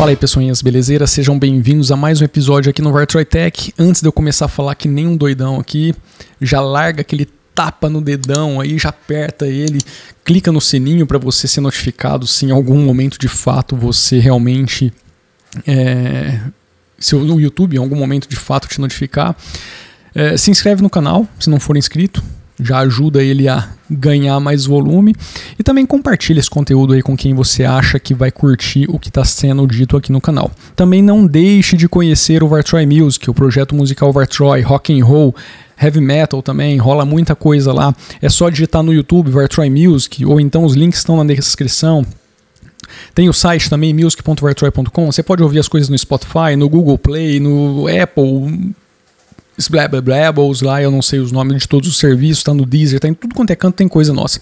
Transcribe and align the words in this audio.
Fala 0.00 0.12
aí, 0.12 0.16
pessoinhas, 0.16 0.62
beleza? 0.62 1.06
Sejam 1.06 1.38
bem-vindos 1.38 1.92
a 1.92 1.96
mais 1.96 2.22
um 2.22 2.24
episódio 2.24 2.70
aqui 2.70 2.80
no 2.80 2.90
Vartroy 2.90 3.22
Tech. 3.22 3.70
Antes 3.78 4.00
de 4.00 4.08
eu 4.08 4.12
começar 4.12 4.46
a 4.46 4.48
falar 4.48 4.74
que 4.74 4.88
nem 4.88 5.06
um 5.06 5.14
doidão 5.14 5.60
aqui, 5.60 5.94
já 6.40 6.58
larga 6.58 7.02
aquele 7.02 7.28
tapa 7.54 7.90
no 7.90 8.00
dedão 8.00 8.62
aí, 8.62 8.78
já 8.78 8.88
aperta 8.88 9.46
ele, 9.46 9.78
clica 10.24 10.50
no 10.50 10.58
sininho 10.58 11.06
para 11.06 11.18
você 11.18 11.46
ser 11.46 11.60
notificado 11.60 12.26
se 12.26 12.46
em 12.46 12.50
algum 12.50 12.82
momento 12.82 13.18
de 13.18 13.28
fato 13.28 13.76
você 13.76 14.18
realmente 14.18 14.90
é, 15.66 16.40
se 16.98 17.14
o 17.14 17.38
YouTube 17.38 17.76
em 17.76 17.78
algum 17.78 17.96
momento 17.96 18.26
de 18.26 18.36
fato 18.36 18.68
te 18.68 18.80
notificar. 18.80 19.36
É, 20.14 20.34
se 20.34 20.50
inscreve 20.50 20.80
no 20.80 20.88
canal 20.88 21.28
se 21.38 21.50
não 21.50 21.60
for 21.60 21.76
inscrito, 21.76 22.24
já 22.62 22.78
ajuda 22.78 23.22
ele 23.22 23.48
a 23.48 23.68
ganhar 23.90 24.38
mais 24.38 24.66
volume 24.66 25.14
e 25.58 25.62
também 25.62 25.84
compartilha 25.84 26.38
esse 26.38 26.50
conteúdo 26.50 26.92
aí 26.92 27.02
com 27.02 27.16
quem 27.16 27.34
você 27.34 27.64
acha 27.64 27.98
que 27.98 28.14
vai 28.14 28.30
curtir 28.30 28.86
o 28.88 28.98
que 28.98 29.08
está 29.08 29.24
sendo 29.24 29.66
dito 29.66 29.96
aqui 29.96 30.12
no 30.12 30.20
canal. 30.20 30.50
Também 30.76 31.02
não 31.02 31.26
deixe 31.26 31.76
de 31.76 31.88
conhecer 31.88 32.42
o 32.42 32.48
Vartroy 32.48 32.86
Music, 32.86 33.28
o 33.28 33.34
projeto 33.34 33.74
musical 33.74 34.12
Vartroy, 34.12 34.60
rock 34.60 34.98
and 34.98 35.04
roll, 35.04 35.34
heavy 35.80 36.00
metal 36.00 36.42
também, 36.42 36.76
rola 36.78 37.04
muita 37.04 37.34
coisa 37.34 37.72
lá. 37.72 37.94
É 38.22 38.28
só 38.28 38.48
digitar 38.48 38.82
no 38.82 38.92
YouTube 38.92 39.30
Vartroy 39.30 39.68
Music 39.70 40.24
ou 40.24 40.40
então 40.40 40.64
os 40.64 40.74
links 40.74 41.00
estão 41.00 41.16
na 41.16 41.24
descrição. 41.24 42.06
Tem 43.14 43.28
o 43.28 43.32
site 43.32 43.70
também, 43.70 43.92
music.vartroy.com. 43.94 45.12
Você 45.12 45.22
pode 45.22 45.42
ouvir 45.42 45.58
as 45.58 45.68
coisas 45.68 45.88
no 45.88 45.98
Spotify, 45.98 46.56
no 46.56 46.68
Google 46.68 46.98
Play, 46.98 47.40
no 47.40 47.86
Apple, 47.86 48.74
Blabbles 49.68 50.62
lá, 50.62 50.82
eu 50.82 50.90
não 50.90 51.02
sei 51.02 51.18
os 51.18 51.32
nomes 51.32 51.62
de 51.62 51.68
todos 51.68 51.88
os 51.88 51.98
serviços, 51.98 52.42
tá 52.42 52.54
no 52.54 52.64
Deezer, 52.64 53.00
tá 53.00 53.08
em 53.08 53.14
tudo 53.14 53.34
quanto 53.34 53.50
é 53.50 53.56
canto, 53.56 53.76
tem 53.76 53.88
coisa 53.88 54.12
nossa. 54.12 54.40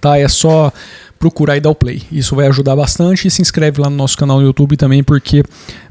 Tá? 0.00 0.18
É 0.18 0.28
só 0.28 0.72
procurar 1.18 1.56
e 1.56 1.60
dar 1.60 1.70
o 1.70 1.74
play. 1.74 2.02
Isso 2.10 2.34
vai 2.34 2.46
ajudar 2.46 2.74
bastante 2.74 3.28
e 3.28 3.30
se 3.30 3.42
inscreve 3.42 3.80
lá 3.80 3.90
no 3.90 3.96
nosso 3.96 4.16
canal 4.16 4.38
no 4.38 4.46
YouTube 4.46 4.76
também 4.76 5.02
porque 5.02 5.42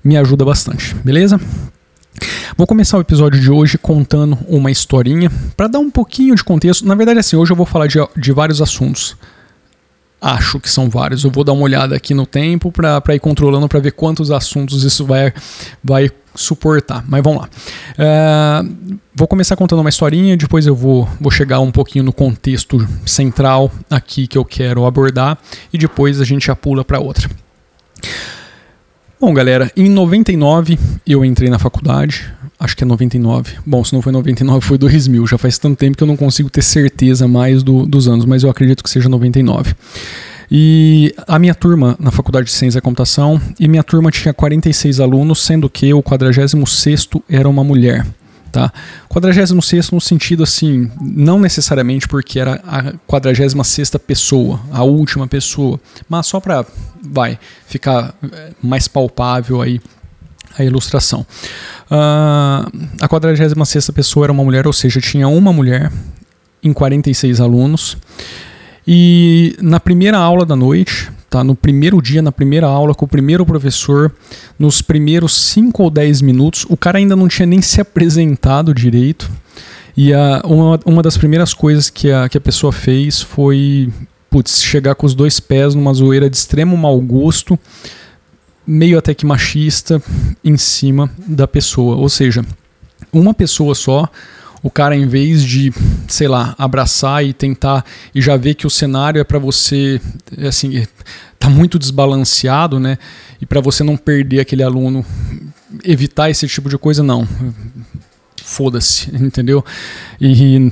me 0.03 0.17
ajuda 0.17 0.43
bastante, 0.43 0.95
beleza? 0.95 1.39
Vou 2.57 2.67
começar 2.67 2.97
o 2.97 3.01
episódio 3.01 3.39
de 3.39 3.49
hoje 3.49 3.77
contando 3.77 4.37
uma 4.47 4.71
historinha 4.71 5.31
para 5.55 5.67
dar 5.67 5.79
um 5.79 5.89
pouquinho 5.89 6.35
de 6.35 6.43
contexto. 6.43 6.85
Na 6.85 6.95
verdade, 6.95 7.19
assim, 7.19 7.35
hoje 7.35 7.51
eu 7.51 7.55
vou 7.55 7.65
falar 7.65 7.87
de, 7.87 7.99
de 8.17 8.31
vários 8.31 8.61
assuntos. 8.61 9.15
Acho 10.21 10.59
que 10.59 10.69
são 10.69 10.89
vários. 10.89 11.23
Eu 11.23 11.31
vou 11.31 11.43
dar 11.43 11.53
uma 11.53 11.63
olhada 11.63 11.95
aqui 11.95 12.13
no 12.13 12.25
tempo 12.25 12.71
para 12.71 13.15
ir 13.15 13.19
controlando 13.19 13.67
para 13.69 13.79
ver 13.79 13.91
quantos 13.91 14.31
assuntos 14.31 14.83
isso 14.83 15.05
vai, 15.05 15.33
vai 15.83 16.11
suportar. 16.35 17.05
Mas 17.07 17.23
vamos 17.23 17.41
lá. 17.41 17.49
Uh, 17.97 18.97
vou 19.15 19.27
começar 19.27 19.55
contando 19.55 19.79
uma 19.79 19.89
historinha, 19.89 20.35
depois 20.35 20.65
eu 20.65 20.75
vou, 20.75 21.07
vou 21.19 21.31
chegar 21.31 21.59
um 21.61 21.71
pouquinho 21.71 22.03
no 22.03 22.13
contexto 22.13 22.85
central 23.05 23.71
aqui 23.89 24.27
que 24.27 24.37
eu 24.37 24.43
quero 24.43 24.85
abordar 24.85 25.37
e 25.71 25.77
depois 25.77 26.19
a 26.19 26.25
gente 26.25 26.47
já 26.47 26.55
pula 26.55 26.83
para 26.83 26.99
outra. 26.99 27.29
Bom, 29.21 29.33
galera, 29.33 29.69
em 29.75 29.89
99 29.89 30.79
eu 31.05 31.25
entrei 31.25 31.49
na 31.49 31.59
faculdade, 31.59 32.33
acho 32.59 32.75
que 32.75 32.83
é 32.83 32.87
99. 32.87 33.57
Bom, 33.65 33.83
se 33.83 33.93
não 33.93 34.01
foi 34.01 34.11
99, 34.11 34.65
foi 34.65 34.77
2000. 34.77 35.25
Já 35.25 35.37
faz 35.37 35.57
tanto 35.57 35.77
tempo 35.77 35.97
que 35.97 36.03
eu 36.03 36.07
não 36.07 36.17
consigo 36.17 36.49
ter 36.49 36.61
certeza 36.61 37.27
mais 37.27 37.63
do, 37.63 37.85
dos 37.85 38.07
anos, 38.07 38.25
mas 38.25 38.43
eu 38.43 38.49
acredito 38.49 38.83
que 38.83 38.89
seja 38.89 39.07
99. 39.07 39.73
E 40.51 41.13
a 41.27 41.37
minha 41.37 41.53
turma 41.53 41.95
na 41.99 42.11
Faculdade 42.11 42.47
de 42.47 42.51
Ciência 42.51 42.79
da 42.79 42.83
Computação, 42.83 43.39
e 43.59 43.67
minha 43.67 43.83
turma 43.83 44.11
tinha 44.11 44.33
46 44.33 44.99
alunos, 44.99 45.43
sendo 45.43 45.69
que 45.69 45.93
o 45.93 46.01
46º 46.01 47.21
era 47.29 47.47
uma 47.47 47.63
mulher. 47.63 48.05
Tá? 48.51 48.73
46 49.09 49.91
no 49.91 50.01
sentido 50.01 50.41
assim, 50.41 50.89
não 50.99 51.39
necessariamente 51.39 52.07
porque 52.07 52.39
era 52.39 52.59
a 52.65 52.93
46 53.05 53.91
pessoa, 54.07 54.59
a 54.71 54.83
última 54.83 55.27
pessoa, 55.27 55.79
mas 56.09 56.25
só 56.25 56.39
para 56.39 56.65
vai 56.99 57.37
ficar 57.67 58.15
eh, 58.23 58.51
mais 58.59 58.87
palpável 58.87 59.61
aí 59.61 59.79
a 60.61 60.65
ilustração. 60.65 61.25
Uh, 61.89 62.87
a 63.01 63.07
46 63.07 63.89
pessoa 63.91 64.25
era 64.25 64.31
uma 64.31 64.43
mulher, 64.43 64.67
ou 64.67 64.73
seja, 64.73 64.99
tinha 64.99 65.27
uma 65.27 65.51
mulher 65.51 65.91
em 66.61 66.73
46 66.73 67.39
alunos. 67.39 67.97
E 68.87 69.55
na 69.61 69.79
primeira 69.79 70.17
aula 70.17 70.45
da 70.45 70.55
noite, 70.55 71.11
tá? 71.29 71.43
No 71.43 71.55
primeiro 71.55 72.01
dia, 72.01 72.21
na 72.21 72.31
primeira 72.31 72.67
aula, 72.67 72.93
com 72.95 73.05
o 73.05 73.07
primeiro 73.07 73.45
professor, 73.45 74.11
nos 74.57 74.81
primeiros 74.81 75.35
5 75.35 75.83
ou 75.83 75.89
10 75.89 76.21
minutos, 76.21 76.65
o 76.69 76.75
cara 76.75 76.97
ainda 76.97 77.15
não 77.15 77.27
tinha 77.27 77.45
nem 77.45 77.61
se 77.61 77.79
apresentado 77.79 78.73
direito. 78.73 79.29
E 79.95 80.13
a, 80.13 80.41
uma, 80.45 80.79
uma 80.85 81.01
das 81.03 81.17
primeiras 81.17 81.53
coisas 81.53 81.89
que 81.89 82.11
a, 82.11 82.27
que 82.27 82.37
a 82.37 82.41
pessoa 82.41 82.71
fez 82.71 83.21
foi 83.21 83.91
putz, 84.29 84.61
chegar 84.61 84.95
com 84.95 85.05
os 85.05 85.15
dois 85.15 85.39
pés 85.39 85.73
numa 85.75 85.93
zoeira 85.93 86.29
de 86.29 86.37
extremo 86.37 86.77
mau 86.77 86.99
gosto, 87.01 87.57
meio 88.69 88.99
até 88.99 89.15
que 89.15 89.25
machista, 89.25 89.99
em 90.43 90.55
cima 90.55 91.09
da 91.25 91.47
pessoa. 91.47 91.95
Ou 91.95 92.07
seja, 92.07 92.45
uma 93.11 93.33
pessoa 93.33 93.73
só 93.73 94.07
o 94.61 94.69
cara 94.69 94.95
em 94.95 95.07
vez 95.07 95.43
de, 95.43 95.73
sei 96.07 96.27
lá, 96.27 96.53
abraçar 96.55 97.25
e 97.25 97.33
tentar 97.33 97.83
e 98.13 98.21
já 98.21 98.37
ver 98.37 98.53
que 98.53 98.67
o 98.67 98.69
cenário 98.69 99.19
é 99.19 99.23
para 99.23 99.39
você, 99.39 99.99
assim, 100.47 100.85
tá 101.39 101.49
muito 101.49 101.79
desbalanceado, 101.79 102.79
né? 102.79 102.99
E 103.41 103.45
para 103.45 103.59
você 103.59 103.83
não 103.83 103.97
perder 103.97 104.41
aquele 104.41 104.61
aluno, 104.61 105.03
evitar 105.83 106.29
esse 106.29 106.47
tipo 106.47 106.69
de 106.69 106.77
coisa, 106.77 107.01
não. 107.01 107.27
Foda-se, 108.43 109.09
entendeu? 109.15 109.65
E 110.21 110.71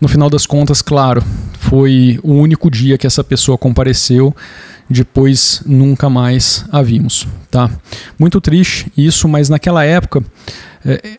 no 0.00 0.08
final 0.08 0.28
das 0.28 0.46
contas, 0.46 0.82
claro, 0.82 1.22
foi 1.60 2.18
o 2.24 2.32
único 2.32 2.68
dia 2.68 2.98
que 2.98 3.06
essa 3.06 3.22
pessoa 3.22 3.56
compareceu 3.56 4.34
depois 4.88 5.62
nunca 5.66 6.08
mais 6.08 6.64
a 6.72 6.82
vimos, 6.82 7.26
tá? 7.50 7.70
Muito 8.18 8.40
triste 8.40 8.90
isso, 8.96 9.28
mas 9.28 9.48
naquela 9.48 9.84
época 9.84 10.24
é, 10.84 11.18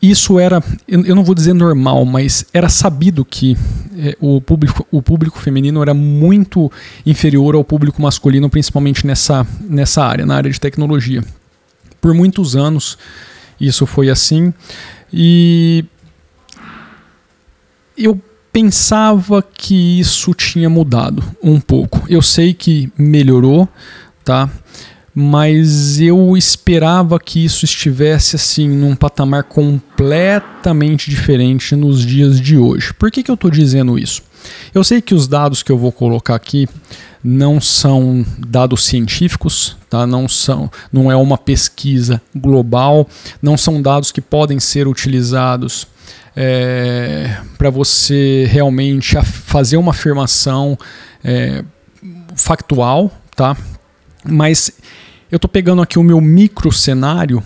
isso 0.00 0.38
era, 0.38 0.62
eu 0.86 1.14
não 1.16 1.24
vou 1.24 1.34
dizer 1.34 1.52
normal, 1.52 2.04
mas 2.04 2.46
era 2.52 2.68
sabido 2.68 3.24
que 3.24 3.56
é, 3.98 4.16
o, 4.20 4.40
público, 4.40 4.86
o 4.90 5.02
público 5.02 5.38
feminino 5.38 5.82
era 5.82 5.92
muito 5.92 6.70
inferior 7.04 7.56
ao 7.56 7.64
público 7.64 8.00
masculino, 8.00 8.48
principalmente 8.48 9.06
nessa, 9.06 9.46
nessa 9.60 10.04
área, 10.04 10.24
na 10.24 10.36
área 10.36 10.50
de 10.50 10.60
tecnologia. 10.60 11.22
Por 12.00 12.14
muitos 12.14 12.54
anos 12.54 12.96
isso 13.60 13.84
foi 13.84 14.10
assim 14.10 14.54
e 15.12 15.84
eu 17.96 18.20
pensava 18.54 19.42
que 19.42 19.98
isso 19.98 20.32
tinha 20.32 20.70
mudado 20.70 21.24
um 21.42 21.58
pouco. 21.58 22.04
Eu 22.08 22.22
sei 22.22 22.54
que 22.54 22.88
melhorou, 22.96 23.68
tá? 24.24 24.48
mas 25.12 26.00
eu 26.00 26.36
esperava 26.36 27.20
que 27.20 27.44
isso 27.44 27.64
estivesse 27.64 28.34
assim 28.36 28.68
num 28.68 28.96
patamar 28.96 29.44
completamente 29.44 31.08
diferente 31.08 31.76
nos 31.76 32.04
dias 32.04 32.40
de 32.40 32.56
hoje. 32.56 32.92
Por 32.94 33.10
que, 33.10 33.22
que 33.22 33.30
eu 33.30 33.36
estou 33.36 33.50
dizendo 33.50 33.98
isso? 33.98 34.22
Eu 34.74 34.82
sei 34.82 35.00
que 35.00 35.14
os 35.14 35.28
dados 35.28 35.62
que 35.62 35.70
eu 35.70 35.78
vou 35.78 35.92
colocar 35.92 36.34
aqui 36.34 36.68
não 37.22 37.60
são 37.60 38.24
dados 38.38 38.84
científicos, 38.84 39.76
tá? 39.88 40.06
não, 40.06 40.28
são, 40.28 40.70
não 40.92 41.10
é 41.10 41.16
uma 41.16 41.38
pesquisa 41.38 42.20
global, 42.34 43.08
não 43.40 43.56
são 43.56 43.80
dados 43.80 44.12
que 44.12 44.20
podem 44.20 44.60
ser 44.60 44.86
utilizados 44.86 45.86
é, 46.36 47.38
para 47.56 47.70
você 47.70 48.46
realmente 48.50 49.16
fazer 49.22 49.76
uma 49.76 49.90
afirmação 49.90 50.78
é, 51.22 51.64
factual, 52.36 53.10
tá? 53.36 53.56
mas 54.24 54.72
eu 55.30 55.36
estou 55.36 55.48
pegando 55.48 55.82
aqui 55.82 55.98
o 55.98 56.02
meu 56.02 56.20
micro 56.20 56.72
cenário 56.72 57.42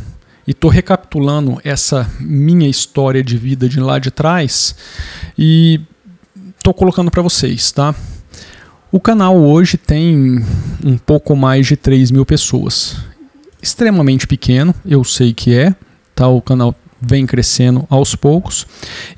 e 0.46 0.52
estou 0.52 0.70
recapitulando 0.70 1.60
essa 1.64 2.08
minha 2.20 2.68
história 2.68 3.22
de 3.22 3.36
vida 3.36 3.68
de 3.68 3.80
lá 3.80 3.98
de 3.98 4.10
trás 4.10 4.74
e 5.36 5.80
estou 6.56 6.72
colocando 6.72 7.10
para 7.10 7.22
vocês, 7.22 7.70
tá? 7.72 7.94
O 8.90 8.98
canal 8.98 9.36
hoje 9.36 9.76
tem 9.76 10.42
um 10.82 10.96
pouco 10.96 11.36
mais 11.36 11.66
de 11.66 11.76
3 11.76 12.10
mil 12.10 12.24
pessoas. 12.24 12.96
Extremamente 13.60 14.26
pequeno, 14.26 14.74
eu 14.86 15.04
sei 15.04 15.34
que 15.34 15.54
é, 15.54 15.74
tá? 16.14 16.26
O 16.28 16.40
canal 16.40 16.74
vem 17.00 17.26
crescendo 17.26 17.86
aos 17.88 18.14
poucos. 18.14 18.66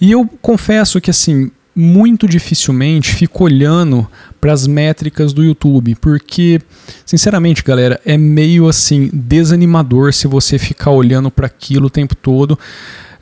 E 0.00 0.10
eu 0.10 0.28
confesso 0.40 1.00
que 1.00 1.10
assim, 1.10 1.50
muito 1.74 2.28
dificilmente 2.28 3.14
fico 3.14 3.44
olhando 3.44 4.06
para 4.40 4.52
as 4.52 4.66
métricas 4.66 5.32
do 5.32 5.44
YouTube, 5.44 5.94
porque, 5.96 6.60
sinceramente, 7.04 7.62
galera, 7.62 8.00
é 8.04 8.16
meio 8.16 8.68
assim 8.68 9.10
desanimador 9.12 10.12
se 10.12 10.26
você 10.26 10.58
ficar 10.58 10.90
olhando 10.90 11.30
para 11.30 11.46
aquilo 11.46 11.86
o 11.86 11.90
tempo 11.90 12.14
todo. 12.14 12.58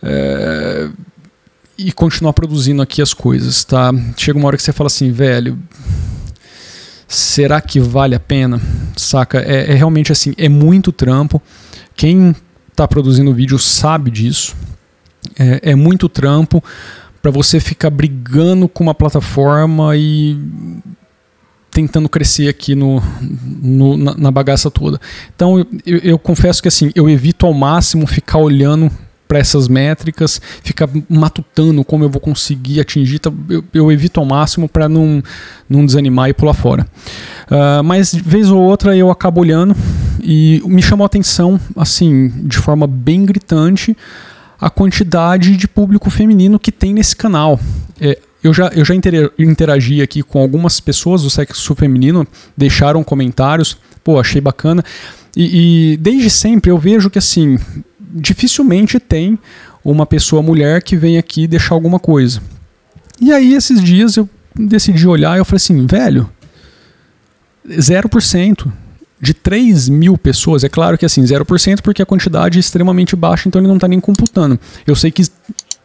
É, 0.03 0.89
e 1.77 1.93
continuar 1.93 2.33
produzindo 2.33 2.83
aqui 2.83 3.01
as 3.01 3.15
coisas, 3.15 3.63
tá? 3.63 3.93
Chega 4.17 4.37
uma 4.37 4.49
hora 4.49 4.57
que 4.57 4.63
você 4.63 4.73
fala 4.73 4.89
assim, 4.89 5.13
velho, 5.13 5.57
será 7.07 7.61
que 7.61 7.79
vale 7.79 8.17
a 8.17 8.21
pena? 8.21 8.61
Saca? 8.97 9.41
É, 9.41 9.73
é 9.73 9.75
realmente 9.75 10.11
assim, 10.11 10.35
é 10.37 10.49
muito 10.49 10.91
trampo. 10.91 11.41
Quem 11.95 12.35
está 12.79 12.87
produzindo 12.87 13.35
vídeo 13.35 13.59
sabe 13.59 14.09
disso. 14.09 14.57
É, 15.37 15.73
é 15.73 15.75
muito 15.75 16.09
trampo 16.09 16.63
para 17.21 17.31
você 17.31 17.59
ficar 17.59 17.91
brigando 17.91 18.69
com 18.69 18.85
uma 18.85 18.95
plataforma 18.95 19.97
e 19.97 20.39
tentando 21.73 22.09
crescer 22.09 22.49
aqui 22.49 22.77
no, 22.77 23.03
no 23.21 23.97
na, 23.97 24.15
na, 24.17 24.31
bagaça 24.31 24.71
toda. 24.71 25.01
Então 25.35 25.59
eu, 25.85 25.99
eu 25.99 26.19
confesso 26.19 26.63
que 26.63 26.69
assim, 26.69 26.93
eu 26.95 27.11
evito 27.11 27.47
ao 27.47 27.53
máximo 27.53 28.07
ficar 28.07 28.39
olhando 28.39 28.91
para 29.27 29.41
essas 29.41 29.69
métricas, 29.69 30.41
ficar 30.63 30.89
matutando 31.09 31.85
como 31.85 32.05
eu 32.05 32.09
vou 32.09 32.21
conseguir 32.21 32.81
atingir, 32.81 33.17
então, 33.17 33.35
eu, 33.51 33.63
eu 33.75 33.93
evito 33.93 34.21
ao 34.21 34.25
máximo 34.25 34.69
para 34.69 34.89
não, 34.89 35.23
não 35.69 35.85
desanimar 35.85 36.31
e 36.31 36.33
pular 36.33 36.55
fora. 36.55 36.87
Uh, 37.51 37.83
mas 37.85 38.15
vez 38.15 38.51
ou 38.51 38.63
outra 38.63 38.97
eu 38.97 39.11
acabo 39.11 39.41
olhando 39.41 39.77
e 40.31 40.61
me 40.67 40.83
chamou 40.83 41.05
a 41.05 41.07
atenção, 41.07 41.59
assim, 41.75 42.29
de 42.45 42.59
forma 42.59 42.87
bem 42.87 43.25
gritante, 43.25 43.97
a 44.61 44.69
quantidade 44.69 45.57
de 45.57 45.67
público 45.67 46.11
feminino 46.11 46.59
que 46.59 46.71
tem 46.71 46.93
nesse 46.93 47.17
canal. 47.17 47.59
É, 47.99 48.19
eu 48.45 48.53
já, 48.53 48.69
eu 48.75 48.85
já 48.85 48.95
interagi 48.95 50.03
aqui 50.03 50.23
com 50.23 50.39
algumas 50.39 50.81
pessoas 50.81 51.23
do 51.23 51.31
sexo 51.31 51.75
feminino, 51.75 52.29
deixaram 52.55 53.03
comentários, 53.03 53.79
pô, 54.05 54.21
achei 54.21 54.39
bacana. 54.39 54.85
E, 55.35 55.93
e, 55.93 55.97
desde 55.97 56.29
sempre 56.29 56.71
eu 56.71 56.77
vejo 56.77 57.09
que 57.09 57.19
assim, 57.19 57.59
dificilmente 57.99 59.01
tem 59.01 59.39
uma 59.83 60.05
pessoa 60.05 60.43
mulher 60.43 60.83
que 60.83 60.95
vem 60.95 61.17
aqui 61.17 61.47
deixar 61.47 61.75
alguma 61.75 61.99
coisa. 61.99 62.43
E 63.19 63.33
aí 63.33 63.55
esses 63.55 63.83
dias 63.83 64.19
eu 64.19 64.29
decidi 64.55 65.09
olhar 65.09 65.37
e 65.37 65.41
eu 65.41 65.45
falei 65.47 65.57
assim, 65.57 65.87
velho, 65.87 66.29
0% 67.67 68.71
de 69.21 69.35
3 69.35 69.89
mil 69.89 70.17
pessoas, 70.17 70.63
é 70.63 70.69
claro 70.69 70.97
que 70.97 71.05
assim, 71.05 71.23
0% 71.23 71.83
porque 71.83 72.03
a 72.03 72.07
quantidade 72.07 72.59
é 72.59 72.61
extremamente 72.61 73.17
baixa, 73.17 73.49
então 73.49 73.61
ele 73.61 73.69
não 73.69 73.77
está 73.77 73.89
nem 73.89 74.01
computando. 74.01 74.59
Eu 74.87 74.95
sei 74.95 75.11
que 75.11 75.23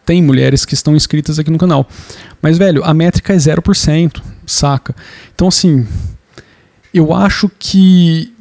tem 0.06 0.22
mulheres 0.22 0.66
que 0.66 0.74
estão 0.74 0.96
inscritas 0.96 1.40
aqui 1.40 1.50
no 1.50 1.58
canal. 1.58 1.88
Mas, 2.42 2.58
velho, 2.58 2.84
a 2.84 2.94
métrica 2.94 3.34
é 3.34 3.38
0%, 3.38 4.22
saca? 4.46 4.96
Então, 5.34 5.48
assim, 5.48 5.88
eu 6.94 7.14
acho 7.14 7.50
que 7.58 8.34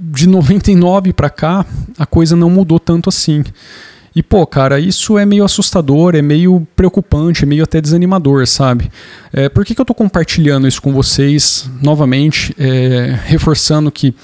de 0.00 0.26
99 0.28 1.12
para 1.12 1.30
cá 1.30 1.64
a 1.98 2.06
coisa 2.06 2.36
não 2.36 2.50
mudou 2.50 2.78
tanto 2.78 3.08
assim. 3.08 3.44
E, 4.16 4.22
pô, 4.22 4.46
cara, 4.46 4.80
isso 4.80 5.18
é 5.18 5.26
meio 5.26 5.44
assustador, 5.44 6.14
é 6.14 6.22
meio 6.22 6.66
preocupante, 6.74 7.42
é 7.42 7.46
meio 7.46 7.64
até 7.64 7.82
desanimador, 7.82 8.46
sabe? 8.46 8.90
É, 9.30 9.46
por 9.50 9.62
que, 9.62 9.74
que 9.74 9.80
eu 9.80 9.84
tô 9.84 9.92
compartilhando 9.92 10.66
isso 10.66 10.80
com 10.80 10.90
vocês 10.90 11.68
novamente, 11.82 12.56
é, 12.58 13.14
reforçando 13.26 13.92
que 13.92 14.14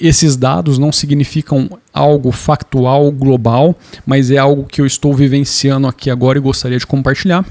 esses 0.00 0.36
dados 0.36 0.78
não 0.78 0.92
significam 0.92 1.68
algo 1.92 2.30
factual 2.30 3.10
global, 3.10 3.76
mas 4.06 4.30
é 4.30 4.36
algo 4.36 4.62
que 4.62 4.80
eu 4.80 4.86
estou 4.86 5.12
vivenciando 5.12 5.88
aqui 5.88 6.08
agora 6.08 6.38
e 6.38 6.40
gostaria 6.40 6.78
de 6.78 6.86
compartilhar. 6.86 7.44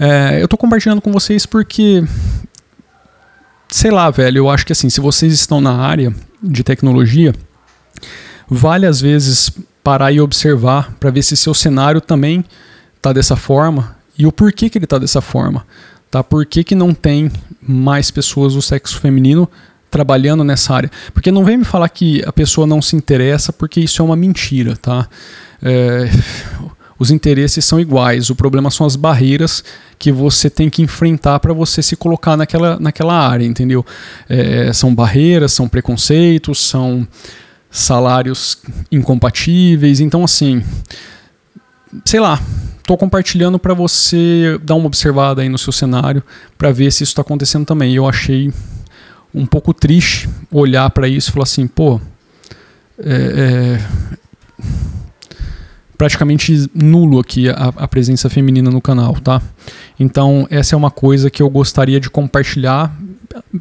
É, 0.00 0.40
eu 0.40 0.46
estou 0.46 0.58
compartilhando 0.58 1.00
com 1.00 1.12
vocês 1.12 1.46
porque, 1.46 2.02
sei 3.68 3.92
lá, 3.92 4.10
velho, 4.10 4.38
eu 4.38 4.50
acho 4.50 4.66
que 4.66 4.72
assim, 4.72 4.90
se 4.90 5.00
vocês 5.00 5.32
estão 5.32 5.60
na 5.60 5.76
área 5.76 6.12
de 6.42 6.64
tecnologia, 6.64 7.32
vale 8.50 8.84
às 8.84 9.00
vezes 9.00 9.52
parar 9.86 10.10
e 10.10 10.20
observar 10.20 10.96
para 10.98 11.12
ver 11.12 11.22
se 11.22 11.36
seu 11.36 11.54
cenário 11.54 12.00
também 12.00 12.44
está 12.96 13.12
dessa 13.12 13.36
forma 13.36 13.94
e 14.18 14.26
o 14.26 14.32
porquê 14.32 14.68
que 14.68 14.78
ele 14.78 14.84
está 14.84 14.98
dessa 14.98 15.20
forma. 15.20 15.64
Tá? 16.10 16.24
Por 16.24 16.44
que, 16.44 16.64
que 16.64 16.74
não 16.74 16.92
tem 16.92 17.30
mais 17.62 18.10
pessoas 18.10 18.54
do 18.54 18.60
sexo 18.60 18.98
feminino 18.98 19.48
trabalhando 19.88 20.42
nessa 20.42 20.74
área. 20.74 20.90
Porque 21.14 21.30
não 21.30 21.44
vem 21.44 21.58
me 21.58 21.64
falar 21.64 21.88
que 21.88 22.20
a 22.26 22.32
pessoa 22.32 22.66
não 22.66 22.82
se 22.82 22.96
interessa, 22.96 23.52
porque 23.52 23.78
isso 23.78 24.02
é 24.02 24.04
uma 24.04 24.16
mentira, 24.16 24.76
tá? 24.76 25.08
É, 25.62 26.10
os 26.98 27.12
interesses 27.12 27.64
são 27.64 27.78
iguais, 27.78 28.28
o 28.28 28.34
problema 28.34 28.72
são 28.72 28.84
as 28.84 28.96
barreiras 28.96 29.62
que 30.00 30.10
você 30.10 30.50
tem 30.50 30.68
que 30.68 30.82
enfrentar 30.82 31.38
para 31.38 31.54
você 31.54 31.80
se 31.80 31.94
colocar 31.94 32.36
naquela, 32.36 32.76
naquela 32.80 33.14
área, 33.14 33.46
entendeu? 33.46 33.86
É, 34.28 34.72
são 34.72 34.92
barreiras, 34.92 35.52
são 35.52 35.68
preconceitos, 35.68 36.58
são 36.58 37.06
salários 37.70 38.58
incompatíveis, 38.90 40.00
então 40.00 40.24
assim, 40.24 40.62
sei 42.04 42.20
lá, 42.20 42.40
estou 42.78 42.96
compartilhando 42.96 43.58
para 43.58 43.74
você 43.74 44.58
dar 44.62 44.76
uma 44.76 44.86
observada 44.86 45.42
aí 45.42 45.48
no 45.48 45.58
seu 45.58 45.72
cenário 45.72 46.22
para 46.56 46.70
ver 46.70 46.92
se 46.92 47.02
isso 47.02 47.10
está 47.10 47.22
acontecendo 47.22 47.66
também. 47.66 47.94
Eu 47.94 48.08
achei 48.08 48.52
um 49.34 49.44
pouco 49.44 49.74
triste 49.74 50.28
olhar 50.50 50.88
para 50.90 51.08
isso 51.08 51.30
e 51.30 51.32
falar 51.32 51.42
assim, 51.42 51.66
pô, 51.66 52.00
é, 52.98 53.80
é 53.80 54.16
praticamente 55.98 56.70
nulo 56.74 57.18
aqui 57.18 57.48
a, 57.48 57.72
a, 57.76 57.88
presença 57.88 58.30
feminina 58.30 58.70
no 58.70 58.80
canal, 58.80 59.14
tá? 59.14 59.42
Então 59.98 60.46
essa 60.50 60.74
é 60.74 60.76
uma 60.76 60.90
coisa 60.90 61.30
que 61.30 61.42
eu 61.42 61.50
gostaria 61.50 61.98
de 61.98 62.08
compartilhar, 62.08 62.96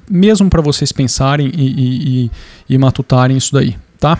mesmo 0.09 0.49
para 0.49 0.61
vocês 0.61 0.91
pensarem 0.91 1.47
e, 1.47 1.67
e, 1.67 2.25
e, 2.25 2.31
e 2.69 2.77
matutarem 2.77 3.37
isso 3.37 3.53
daí, 3.53 3.75
tá? 4.05 4.19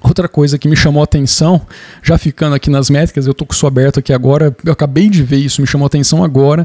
Outra 0.00 0.28
coisa 0.28 0.56
que 0.56 0.68
me 0.68 0.76
chamou 0.76 1.00
a 1.00 1.04
atenção, 1.04 1.60
já 2.04 2.16
ficando 2.16 2.54
aqui 2.54 2.70
nas 2.70 2.88
métricas, 2.88 3.26
eu 3.26 3.34
tô 3.34 3.44
com 3.44 3.52
isso 3.52 3.66
aberto 3.66 3.98
aqui 3.98 4.12
agora, 4.12 4.56
eu 4.64 4.72
acabei 4.72 5.08
de 5.08 5.24
ver 5.24 5.38
isso, 5.38 5.60
me 5.60 5.66
chamou 5.66 5.86
a 5.86 5.88
atenção 5.88 6.22
agora. 6.22 6.64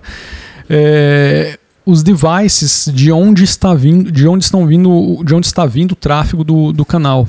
É, 0.70 1.58
os 1.84 2.04
devices 2.04 2.92
de 2.94 3.12
onde 3.12 3.44
está 3.44 3.74
vindo, 3.74 4.12
de 4.12 4.28
onde 4.28 4.44
estão 4.44 4.68
vindo, 4.68 5.24
de 5.26 5.34
onde 5.34 5.48
está 5.48 5.66
vindo 5.66 5.94
o 5.94 5.96
tráfego 5.96 6.44
do, 6.44 6.72
do 6.72 6.86
canal. 6.86 7.28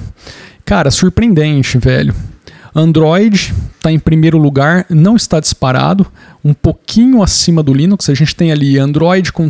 Cara, 0.62 0.90
surpreendente, 0.90 1.78
velho. 1.78 2.14
Android 2.74 3.54
está 3.76 3.90
em 3.90 3.98
primeiro 3.98 4.36
lugar, 4.36 4.84
não 4.90 5.16
está 5.16 5.40
disparado, 5.40 6.06
um 6.44 6.52
pouquinho 6.52 7.22
acima 7.22 7.62
do 7.62 7.72
Linux. 7.72 8.10
A 8.10 8.14
gente 8.14 8.36
tem 8.36 8.52
ali 8.52 8.78
Android 8.78 9.32
com 9.32 9.48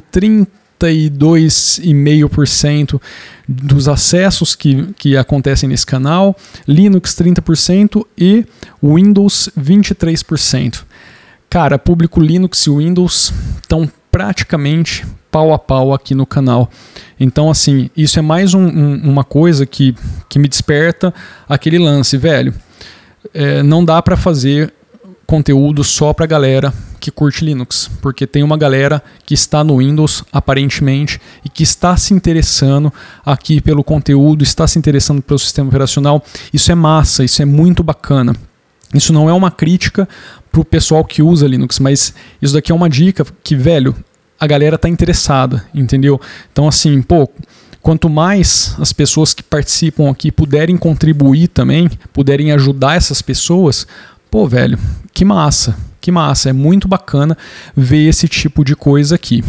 32,5% 0.85 3.01
dos 3.49 3.89
acessos 3.89 4.55
que, 4.55 4.93
que 4.99 5.17
acontecem 5.17 5.67
nesse 5.69 5.87
canal, 5.87 6.37
Linux 6.69 7.15
30% 7.15 8.05
e 8.17 8.47
Windows 8.83 9.51
23%. 9.59 10.83
Cara, 11.49 11.79
público 11.79 12.21
Linux 12.21 12.67
e 12.67 12.71
Windows 12.71 13.33
estão 13.63 13.91
praticamente 14.11 15.07
pau 15.31 15.53
a 15.53 15.59
pau 15.59 15.95
aqui 15.95 16.15
no 16.15 16.27
canal. 16.27 16.71
Então, 17.19 17.51
assim, 17.51 17.91
isso 17.97 18.19
é 18.19 18.23
mais 18.23 18.53
um, 18.55 18.67
um, 18.67 19.01
uma 19.05 19.25
coisa 19.25 19.67
que, 19.67 19.95
que 20.29 20.39
me 20.39 20.49
desperta 20.49 21.13
aquele 21.49 21.79
lance, 21.79 22.17
velho. 22.17 22.55
É, 23.33 23.63
não 23.63 23.85
dá 23.85 24.03
para 24.03 24.17
fazer 24.17 24.73
conteúdo 25.27 25.83
só 25.83 26.13
para 26.13 26.27
galera 26.27 26.73
que 27.05 27.11
curte 27.11 27.45
Linux, 27.45 27.91
porque 28.01 28.27
tem 28.27 28.43
uma 28.43 28.57
galera 28.57 29.03
que 29.27 29.35
está 29.35 29.63
no 29.63 29.77
Windows 29.77 30.25
aparentemente 30.33 31.21
e 31.45 31.51
que 31.51 31.63
está 31.63 31.95
se 31.99 32.15
interessando 32.15 32.91
aqui 33.27 33.61
pelo 33.61 33.85
conteúdo, 33.85 34.43
está 34.43 34.67
se 34.67 34.79
interessando 34.79 35.21
pelo 35.21 35.39
sistema 35.39 35.69
operacional. 35.69 36.25
Isso 36.51 36.73
é 36.73 36.75
massa, 36.75 37.23
isso 37.23 37.43
é 37.43 37.45
muito 37.45 37.83
bacana. 37.83 38.35
Isso 38.95 39.13
não 39.13 39.29
é 39.29 39.35
uma 39.35 39.51
crítica 39.51 40.09
para 40.51 40.63
o 40.63 40.65
pessoal 40.65 41.05
que 41.05 41.23
usa 41.23 41.47
Linux, 41.47 41.79
mas 41.79 42.15
isso 42.41 42.55
daqui 42.55 42.73
é 42.73 42.75
uma 42.75 42.89
dica 42.89 43.27
que, 43.43 43.55
velho, 43.55 43.95
a 44.41 44.47
galera 44.47 44.79
tá 44.79 44.89
interessada, 44.89 45.63
entendeu? 45.75 46.19
Então, 46.51 46.67
assim, 46.67 47.03
pô, 47.03 47.29
quanto 47.83 48.09
mais 48.09 48.75
as 48.79 48.95
pessoas 48.95 49.35
que 49.35 49.43
participam 49.43 50.11
aqui 50.11 50.33
puderem 50.33 50.79
contribuir 50.79 51.49
também, 51.49 51.91
puderem 52.15 52.51
ajudar 52.53 52.97
essas 52.97 53.21
pessoas, 53.21 53.87
pô, 54.31 54.49
velho, 54.49 54.79
que 55.13 55.23
massa, 55.23 55.77
que 56.05 56.13
massa. 56.13 56.51
É 56.51 56.53
muito 56.53 56.87
bacana 56.87 57.37
ver 57.75 58.09
esse 58.09 58.29
tipo 58.29 58.63
de 58.63 58.77
coisa 58.77 59.15
aqui. 59.15 59.43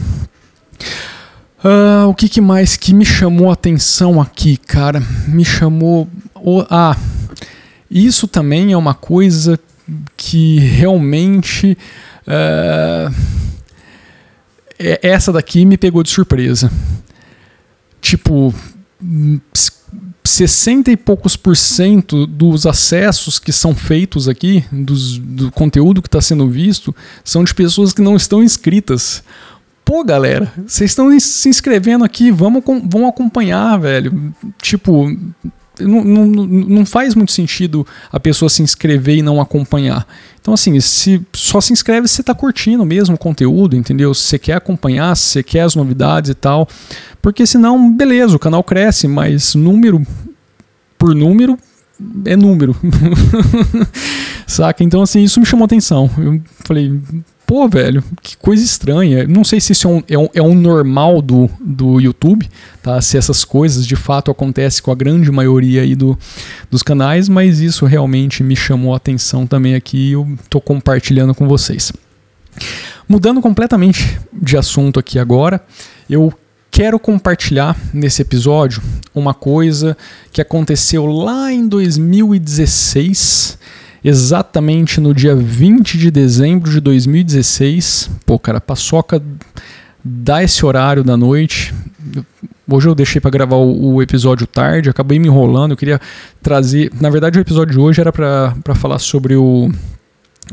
Uh, 1.59 2.07
o 2.07 2.13
que, 2.13 2.29
que, 2.29 2.39
mais 2.39 2.77
que 2.77 2.93
me 2.93 3.03
chamou 3.03 3.50
a 3.50 3.53
atenção 3.53 4.21
aqui, 4.21 4.55
cara? 4.55 5.01
Me 5.27 5.43
chamou. 5.43 6.07
Ah, 6.69 6.95
isso 7.91 8.27
também 8.27 8.71
é 8.71 8.77
uma 8.77 8.93
coisa 8.93 9.59
que 10.15 10.59
realmente. 10.59 11.77
Uh, 12.25 13.13
essa 14.77 15.31
daqui 15.31 15.65
me 15.65 15.77
pegou 15.77 16.03
de 16.03 16.09
surpresa. 16.09 16.71
Tipo, 18.01 18.53
60 20.25 20.91
e 20.91 20.98
poucos 20.98 21.36
por 21.36 21.55
cento 21.55 22.25
dos 22.25 22.65
acessos 22.65 23.39
que 23.39 23.51
são 23.51 23.75
feitos 23.75 24.27
aqui, 24.27 24.65
dos, 24.72 25.17
do 25.17 25.51
conteúdo 25.51 26.01
que 26.01 26.08
está 26.08 26.20
sendo 26.20 26.50
visto, 26.50 26.96
são 27.24 27.44
de 27.44 27.53
pessoas 27.53 27.94
que 27.94 28.01
não 28.01 28.15
estão 28.15 28.44
inscritas. 28.44 29.24
Pô, 29.84 30.03
galera, 30.03 30.51
vocês 30.65 30.91
estão 30.91 31.17
se 31.20 31.48
inscrevendo 31.48 32.03
aqui, 32.03 32.32
vamos, 32.32 32.63
vamos 32.65 33.10
acompanhar, 33.10 33.77
velho. 33.79 34.34
Tipo, 34.60 35.15
não, 35.79 36.03
não, 36.03 36.25
não 36.25 36.86
faz 36.86 37.15
muito 37.15 37.32
sentido 37.32 37.86
a 38.12 38.20
pessoa 38.20 38.50
se 38.50 38.62
inscrever 38.62 39.17
e 39.17 39.22
não 39.22 39.41
acompanhar. 39.41 40.08
Então, 40.39 40.53
assim, 40.53 40.79
se 40.79 41.22
só 41.34 41.60
se 41.60 41.74
inscreve 41.74 42.08
se 42.08 42.15
você 42.15 42.22
está 42.22 42.34
curtindo 42.34 42.86
mesmo 42.86 43.15
o 43.15 43.17
conteúdo, 43.17 43.75
entendeu? 43.75 44.13
Se 44.13 44.24
você 44.24 44.39
quer 44.39 44.53
acompanhar, 44.53 45.15
se 45.15 45.24
você 45.24 45.44
quer 45.44 45.62
as 45.62 45.75
novidades 45.75 46.29
e 46.29 46.36
tal. 46.36 46.67
Porque 47.22 47.48
senão, 47.48 47.91
beleza, 47.91 48.36
o 48.36 48.39
canal 48.39 48.63
cresce, 48.63 49.08
mas 49.08 49.55
número 49.55 50.05
por 50.98 51.15
número 51.15 51.58
é 52.25 52.36
número. 52.36 52.75
Saca? 54.46 54.84
Então, 54.84 55.01
assim, 55.01 55.24
isso 55.24 55.39
me 55.39 55.46
chamou 55.46 55.65
atenção. 55.65 56.10
Eu 56.17 56.41
falei, 56.63 57.00
pô, 57.45 57.67
velho, 57.67 58.03
que 58.21 58.35
coisa 58.37 58.63
estranha. 58.63 59.27
Não 59.27 59.43
sei 59.43 59.59
se 59.59 59.71
isso 59.71 59.87
é 59.87 59.91
um, 59.91 60.03
é 60.09 60.17
um, 60.17 60.29
é 60.35 60.41
um 60.41 60.55
normal 60.55 61.21
do, 61.21 61.49
do 61.59 61.99
YouTube, 61.99 62.49
tá? 62.81 62.99
Se 63.01 63.17
essas 63.17 63.43
coisas 63.43 63.85
de 63.85 63.95
fato 63.95 64.31
acontecem 64.31 64.83
com 64.83 64.91
a 64.91 64.95
grande 64.95 65.31
maioria 65.31 65.81
aí 65.81 65.95
do, 65.95 66.17
dos 66.69 66.83
canais, 66.83 67.29
mas 67.29 67.59
isso 67.59 67.85
realmente 67.85 68.43
me 68.43 68.55
chamou 68.55 68.93
a 68.93 68.97
atenção 68.97 69.45
também 69.45 69.75
aqui 69.75 70.09
e 70.09 70.11
eu 70.13 70.27
tô 70.49 70.59
compartilhando 70.59 71.33
com 71.33 71.47
vocês. 71.47 71.91
Mudando 73.07 73.41
completamente 73.41 74.19
de 74.33 74.57
assunto 74.57 74.99
aqui 74.99 75.19
agora, 75.19 75.61
eu 76.09 76.33
quero 76.71 76.99
compartilhar 76.99 77.77
nesse 77.93 78.21
episódio 78.21 78.81
uma 79.13 79.33
coisa 79.33 79.95
que 80.31 80.41
aconteceu 80.41 81.05
lá 81.05 81.51
em 81.51 81.67
2016 81.67 83.57
exatamente 84.05 85.01
no 85.01 85.15
dia 85.15 85.35
20 85.35 85.97
de 85.97 86.12
dezembro 86.12 86.69
de 86.69 86.79
2016. 86.79 88.12
Pô, 88.24 88.38
cara, 88.38 88.62
paçoca 88.62 89.19
dá 90.03 90.43
esse 90.43 90.63
horário 90.63 91.03
da 91.03 91.17
noite. 91.17 91.74
Hoje 92.69 92.88
eu 92.88 92.93
deixei 92.93 93.19
para 93.19 93.31
gravar 93.31 93.55
o, 93.55 93.95
o, 93.95 94.03
episódio 94.03 94.45
tarde, 94.45 94.91
acabei 94.91 95.17
me 95.17 95.27
enrolando. 95.27 95.71
Eu 95.71 95.77
queria 95.77 96.00
trazer. 96.39 96.91
Na 97.01 97.09
verdade, 97.09 97.39
o 97.39 97.41
episódio 97.41 97.74
de 97.74 97.79
hoje 97.79 98.00
era 98.00 98.13
para 98.13 98.75
falar 98.75 99.00
sobre 99.00 99.35
o 99.35 99.71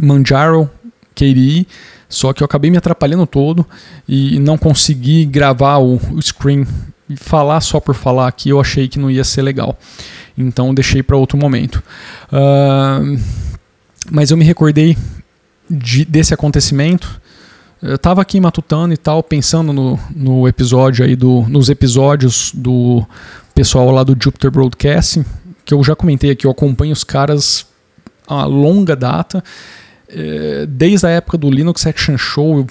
Manjaro 0.01 0.71
KDE, 1.15 1.69
só 2.09 2.33
que 2.33 2.43
eu 2.43 2.47
acabei 2.47 2.71
me 2.71 2.79
atrapalhando 2.79 3.27
todo 3.27 3.67
e 4.09 4.39
não 4.39 4.57
consegui 4.57 5.27
gravar 5.27 5.77
o, 5.77 5.97
o 5.97 6.23
screen 6.23 6.67
e 7.07 7.17
falar 7.17 7.61
só 7.61 7.79
por 7.79 7.95
falar 7.95 8.29
aqui. 8.29 8.49
Eu 8.49 8.59
achei 8.59 8.89
que 8.89 8.99
não 8.99 9.11
ia 9.11 9.25
ser 9.25 9.43
legal. 9.43 9.79
Então 10.43 10.75
deixei 10.75 11.03
para 11.03 11.17
outro 11.17 11.39
momento. 11.39 11.83
Uh, 12.33 13.19
mas 14.11 14.31
eu 14.31 14.37
me 14.37 14.45
recordei 14.45 14.97
de, 15.71 16.05
desse 16.05 16.35
acontecimento. 16.35 17.21
Eu 17.81 17.97
estava 17.97 18.23
aqui 18.23 18.41
matutando 18.41 18.95
e 18.95 18.97
tal, 18.97 19.23
pensando 19.23 19.73
no, 19.73 19.99
no 20.15 20.47
episódio 20.47 21.05
aí 21.05 21.17
do, 21.17 21.43
nos 21.49 21.69
episódios 21.69 22.53
do 22.55 23.05
pessoal 23.55 23.91
lá 23.91 24.05
do 24.05 24.17
Jupiter 24.19 24.51
Broadcasting, 24.51 25.25
que 25.65 25.75
eu 25.75 25.83
já 25.83 25.97
comentei 25.97 26.31
aqui, 26.31 26.47
eu 26.47 26.51
acompanho 26.51 26.93
os 26.93 27.03
caras 27.03 27.67
a 28.27 28.45
longa 28.45 28.95
data 28.95 29.43
é, 30.15 30.67
desde 30.67 31.07
a 31.07 31.11
época 31.11 31.39
do 31.39 31.51
Linux 31.51 31.87
Action 31.87 32.19
Show, 32.19 32.67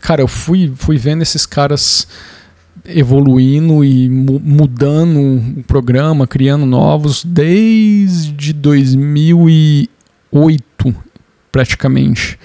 cara, 0.00 0.20
eu 0.20 0.28
fui, 0.28 0.72
fui 0.76 0.98
vendo 0.98 1.22
esses 1.22 1.46
caras 1.46 2.06
evoluindo 2.86 3.84
e 3.84 4.08
mu 4.08 4.40
mudando 4.40 5.58
o 5.58 5.62
programa, 5.64 6.26
criando 6.26 6.66
novos 6.66 7.24
desde 7.24 8.52
2008, 8.52 10.94
praticamente. 11.50 12.38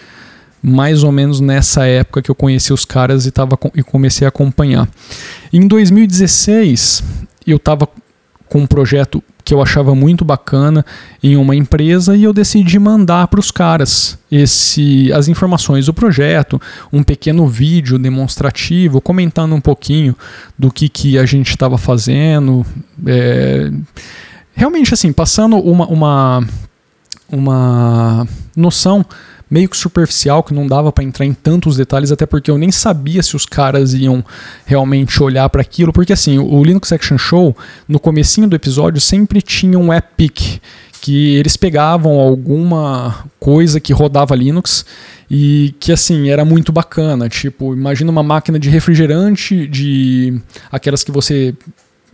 Mais 0.62 1.04
ou 1.04 1.12
menos 1.12 1.40
nessa 1.40 1.86
época 1.86 2.22
que 2.22 2.32
eu 2.32 2.36
conheci 2.36 2.74
os 2.74 2.86
caras 2.86 3.26
e, 3.26 3.32
tava, 3.32 3.58
e 3.76 3.84
comecei 3.84 4.26
a 4.26 4.30
acompanhar. 4.30 4.90
Em 5.52 5.68
2016, 5.68 7.04
eu 7.46 7.58
estava 7.58 7.88
com 8.48 8.60
um 8.60 8.68
projeto 8.68 9.24
que 9.48 9.54
eu 9.54 9.62
achava 9.62 9.96
muito 9.96 10.26
bacana 10.26 10.86
em 11.24 11.38
uma 11.38 11.56
empresa 11.56 12.18
e 12.18 12.26
eu 12.26 12.34
decidi 12.34 12.78
mandar 12.78 13.30
para 13.30 13.40
os 13.40 13.50
caras 13.50 14.20
esse, 14.30 15.10
as 15.14 15.30
informações 15.30 15.86
do 15.86 15.94
projeto, 15.94 16.62
um 16.92 17.02
pequeno 17.02 17.48
vídeo 17.48 17.98
demonstrativo, 17.98 19.00
comentando 19.00 19.56
um 19.56 19.62
pouquinho 19.62 20.14
do 20.60 20.70
que, 20.70 20.90
que 20.90 21.18
a 21.18 21.26
gente 21.26 21.50
estava 21.50 21.78
fazendo. 21.78 22.66
É, 23.06 23.72
realmente, 24.54 24.94
assim, 24.94 25.14
passando 25.14 25.56
uma, 25.56 25.88
uma, 25.88 26.48
uma 27.32 28.28
noção 28.54 29.06
meio 29.50 29.70
que 29.70 29.78
superficial, 29.78 30.44
que 30.44 30.54
não 30.54 30.68
dava 30.68 30.92
para 30.92 31.04
entrar 31.04 31.26
em 31.26 31.34
tantos 31.34 31.78
detalhes, 31.78 32.12
até 32.12 32.26
porque 32.26 32.52
eu 32.52 32.58
nem 32.58 32.72
sabia 32.72 33.24
se 33.24 33.36
os 33.36 33.46
caras 33.46 33.94
iam 33.94 34.24
realmente 34.66 35.22
olhar 35.22 35.50
para 35.50 35.62
aquilo, 35.62 35.94
porque 35.94 36.14
assim, 36.14 36.38
o 36.38 36.64
Linux 36.64 36.92
Action 36.92 37.18
Show, 37.18 37.56
no 37.88 38.00
comecinho 38.00 38.48
do 38.48 38.56
episódio, 38.56 39.00
sempre 39.00 39.42
tinha 39.42 39.80
um 39.80 39.94
epic 39.94 40.60
que 41.02 41.36
eles 41.36 41.56
pegavam 41.56 42.20
alguma 42.20 43.26
coisa 43.40 43.80
que 43.80 43.94
rodava 43.94 44.36
Linux 44.36 44.86
e 45.30 45.74
que 45.80 45.92
assim 45.92 46.30
era 46.30 46.44
muito 46.44 46.72
bacana, 46.72 47.30
tipo, 47.30 47.74
imagina 47.74 48.12
uma 48.12 48.24
máquina 48.24 48.60
de 48.60 48.70
refrigerante 48.70 49.68
de 49.68 50.40
aquelas 50.72 51.04
que 51.04 51.12
você 51.12 51.54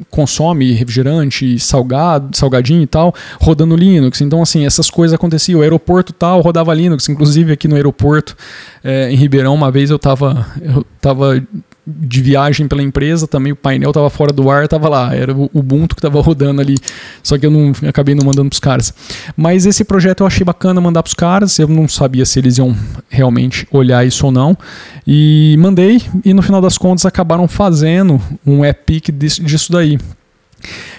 consome 0.09 0.71
refrigerante, 0.73 1.59
salgado, 1.59 2.35
salgadinho 2.35 2.81
e 2.81 2.87
tal, 2.87 3.13
rodando 3.39 3.75
Linux. 3.75 4.21
Então, 4.21 4.41
assim, 4.41 4.65
essas 4.65 4.89
coisas 4.89 5.13
aconteciam. 5.13 5.59
O 5.59 5.63
aeroporto 5.63 6.13
tal 6.13 6.41
rodava 6.41 6.73
Linux. 6.73 7.07
Inclusive, 7.09 7.53
aqui 7.53 7.67
no 7.67 7.75
aeroporto, 7.75 8.35
é, 8.83 9.11
em 9.11 9.15
Ribeirão, 9.15 9.53
uma 9.53 9.71
vez 9.71 9.89
eu 9.89 9.97
estava 9.97 10.45
eu 10.61 10.85
tava 10.99 11.41
de 11.85 12.21
viagem 12.21 12.67
pela 12.67 12.81
empresa, 12.81 13.27
também 13.27 13.51
o 13.51 13.55
painel 13.55 13.89
estava 13.89 14.09
fora 14.09 14.31
do 14.31 14.49
ar, 14.49 14.63
estava 14.63 14.87
lá, 14.87 15.13
era 15.13 15.35
o 15.35 15.49
Ubuntu 15.53 15.95
que 15.95 15.99
estava 15.99 16.21
rodando 16.21 16.61
ali, 16.61 16.75
só 17.21 17.37
que 17.37 17.45
eu 17.45 17.51
não 17.51 17.73
acabei 17.87 18.15
não 18.15 18.25
mandando 18.25 18.49
para 18.49 18.55
os 18.55 18.59
caras. 18.59 18.93
Mas 19.35 19.65
esse 19.65 19.83
projeto 19.83 20.21
eu 20.21 20.27
achei 20.27 20.45
bacana 20.45 20.79
mandar 20.79 21.03
para 21.03 21.09
os 21.09 21.13
caras, 21.13 21.59
eu 21.59 21.67
não 21.67 21.87
sabia 21.87 22.25
se 22.25 22.39
eles 22.39 22.57
iam 22.57 22.75
realmente 23.09 23.67
olhar 23.69 24.05
isso 24.05 24.25
ou 24.25 24.31
não, 24.31 24.57
e 25.05 25.55
mandei, 25.59 26.01
e 26.23 26.33
no 26.33 26.41
final 26.41 26.61
das 26.61 26.77
contas 26.77 27.05
acabaram 27.05 27.47
fazendo 27.47 28.21
um 28.45 28.63
epic 28.63 29.09
disso 29.11 29.71
daí. 29.71 29.99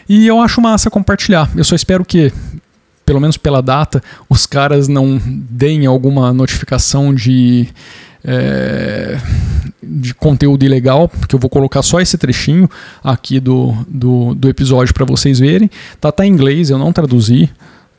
E 0.07 0.27
eu 0.27 0.39
acho 0.41 0.61
massa 0.61 0.91
compartilhar. 0.91 1.51
Eu 1.57 1.65
só 1.65 1.75
espero 1.75 2.05
que 2.05 2.31
pelo 3.05 3.21
menos 3.21 3.37
pela 3.37 3.61
data, 3.61 4.03
os 4.29 4.47
caras 4.47 4.89
não 4.89 5.21
deem 5.27 5.87
alguma 5.87 6.33
notificação 6.33 7.15
de 7.15 7.69
é, 8.25 9.19
de 9.83 10.15
conteúdo 10.15 10.65
ilegal, 10.65 11.09
porque 11.09 11.35
eu 11.35 11.39
vou 11.39 11.51
colocar 11.51 11.83
só 11.83 12.01
esse 12.01 12.17
trechinho 12.17 12.69
aqui 13.03 13.39
do, 13.39 13.75
do, 13.87 14.35
do 14.35 14.49
episódio 14.49 14.95
para 14.95 15.05
vocês 15.05 15.39
verem. 15.39 15.71
Tá, 16.01 16.11
tá 16.11 16.27
em 16.27 16.31
inglês, 16.31 16.71
eu 16.71 16.79
não 16.79 16.93
traduzi. 16.93 17.51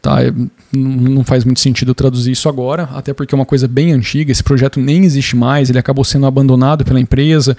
Tá, 0.01 0.23
é, 0.23 0.31
não 0.71 1.23
faz 1.23 1.43
muito 1.43 1.59
sentido 1.59 1.91
eu 1.91 1.95
traduzir 1.95 2.31
isso 2.31 2.47
agora, 2.47 2.89
até 2.93 3.13
porque 3.13 3.33
é 3.33 3.37
uma 3.37 3.45
coisa 3.45 3.67
bem 3.67 3.91
antiga. 3.91 4.31
Esse 4.31 4.43
projeto 4.43 4.79
nem 4.79 5.03
existe 5.03 5.35
mais, 5.35 5.69
ele 5.69 5.79
acabou 5.79 6.03
sendo 6.03 6.25
abandonado 6.25 6.83
pela 6.83 6.99
empresa. 6.99 7.55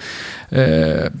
É, 0.51 1.11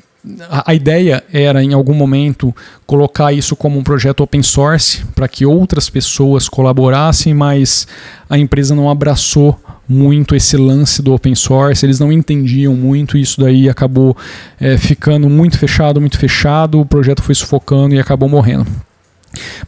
a, 0.49 0.71
a 0.71 0.73
ideia 0.73 1.23
era, 1.31 1.63
em 1.63 1.73
algum 1.73 1.93
momento, 1.93 2.55
colocar 2.85 3.31
isso 3.31 3.55
como 3.55 3.79
um 3.79 3.83
projeto 3.83 4.21
open 4.21 4.43
source 4.43 5.03
para 5.15 5.27
que 5.27 5.45
outras 5.45 5.89
pessoas 5.89 6.49
colaborassem, 6.49 7.33
mas 7.33 7.87
a 8.29 8.37
empresa 8.37 8.75
não 8.75 8.89
abraçou 8.89 9.59
muito 9.87 10.35
esse 10.35 10.57
lance 10.57 11.01
do 11.01 11.13
open 11.13 11.35
source, 11.35 11.85
eles 11.85 11.99
não 11.99 12.11
entendiam 12.11 12.75
muito, 12.75 13.17
e 13.17 13.21
isso 13.21 13.39
daí 13.39 13.69
acabou 13.69 14.15
é, 14.59 14.77
ficando 14.77 15.29
muito 15.29 15.57
fechado, 15.57 16.01
muito 16.01 16.17
fechado, 16.17 16.79
o 16.79 16.85
projeto 16.85 17.21
foi 17.21 17.35
sufocando 17.35 17.95
e 17.95 17.99
acabou 17.99 18.27
morrendo. 18.27 18.67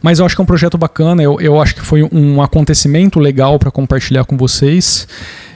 Mas 0.02 0.18
eu 0.18 0.26
acho 0.26 0.34
que 0.34 0.40
é 0.40 0.44
um 0.44 0.46
projeto 0.46 0.76
bacana, 0.76 1.22
eu, 1.22 1.40
eu 1.40 1.60
acho 1.60 1.74
que 1.74 1.80
foi 1.80 2.02
um 2.10 2.42
acontecimento 2.42 3.18
legal 3.18 3.58
para 3.58 3.70
compartilhar 3.70 4.24
com 4.24 4.36
vocês. 4.36 5.06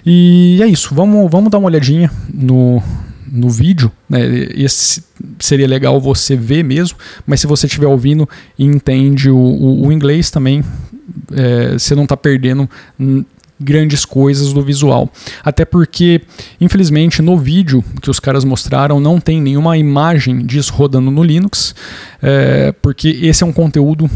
E 0.04 0.60
é 0.62 0.66
isso, 0.66 0.94
vamos, 0.94 1.30
vamos 1.30 1.50
dar 1.50 1.58
uma 1.58 1.66
olhadinha 1.66 2.10
no, 2.32 2.82
no 3.30 3.48
vídeo, 3.48 3.90
né? 4.08 4.20
Esse 4.54 5.02
seria 5.38 5.66
legal 5.66 6.00
você 6.00 6.36
ver 6.36 6.62
mesmo, 6.62 6.98
mas 7.26 7.40
se 7.40 7.46
você 7.46 7.66
estiver 7.66 7.86
ouvindo 7.86 8.28
e 8.58 8.64
entende 8.64 9.30
o, 9.30 9.36
o, 9.36 9.86
o 9.86 9.92
inglês 9.92 10.30
também, 10.30 10.62
é, 11.32 11.72
você 11.72 11.94
não 11.94 12.04
está 12.04 12.16
perdendo 12.16 12.68
grandes 13.64 14.04
coisas 14.04 14.52
do 14.52 14.62
visual. 14.62 15.10
Até 15.42 15.64
porque, 15.64 16.20
infelizmente, 16.60 17.22
no 17.22 17.36
vídeo 17.36 17.82
que 18.00 18.10
os 18.10 18.20
caras 18.20 18.44
mostraram 18.44 19.00
não 19.00 19.18
tem 19.18 19.40
nenhuma 19.40 19.76
imagem 19.76 20.44
disso 20.44 20.72
rodando 20.72 21.10
no 21.10 21.22
Linux, 21.22 21.74
é, 22.22 22.72
porque 22.82 23.08
esse 23.08 23.42
é 23.42 23.46
um 23.46 23.52
conteúdo 23.52 24.08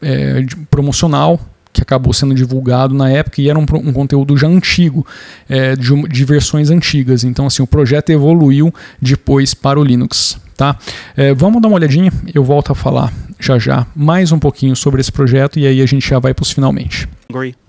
é, 0.00 0.44
promocional 0.70 1.40
que 1.72 1.82
acabou 1.82 2.12
sendo 2.12 2.34
divulgado 2.34 2.94
na 2.94 3.10
época 3.10 3.42
e 3.42 3.50
era 3.50 3.58
um, 3.58 3.62
um 3.62 3.92
conteúdo 3.92 4.36
já 4.36 4.46
antigo, 4.46 5.04
é, 5.48 5.74
de, 5.74 6.08
de, 6.08 6.24
versões 6.24 6.70
antigas. 6.70 7.24
Então, 7.24 7.46
assim, 7.46 7.62
o 7.64 7.66
projeto 7.66 8.10
evoluiu 8.10 8.72
depois 9.02 9.54
para 9.54 9.80
o 9.80 9.82
Linux. 9.82 10.38
Tá? 10.56 10.78
É, 11.16 11.34
vamos 11.34 11.60
dar 11.60 11.66
uma 11.66 11.76
olhadinha, 11.76 12.12
eu 12.32 12.44
volto 12.44 12.70
a 12.70 12.76
falar 12.76 13.12
já 13.40 13.58
já 13.58 13.86
mais 13.94 14.30
um 14.30 14.38
pouquinho 14.38 14.76
sobre 14.76 15.00
esse 15.00 15.10
projeto 15.10 15.58
e 15.58 15.66
aí 15.66 15.82
a 15.82 15.86
gente 15.86 16.08
já 16.08 16.18
vai 16.20 16.32
para 16.32 16.44
os 16.44 16.52
finalmente. 16.52 17.08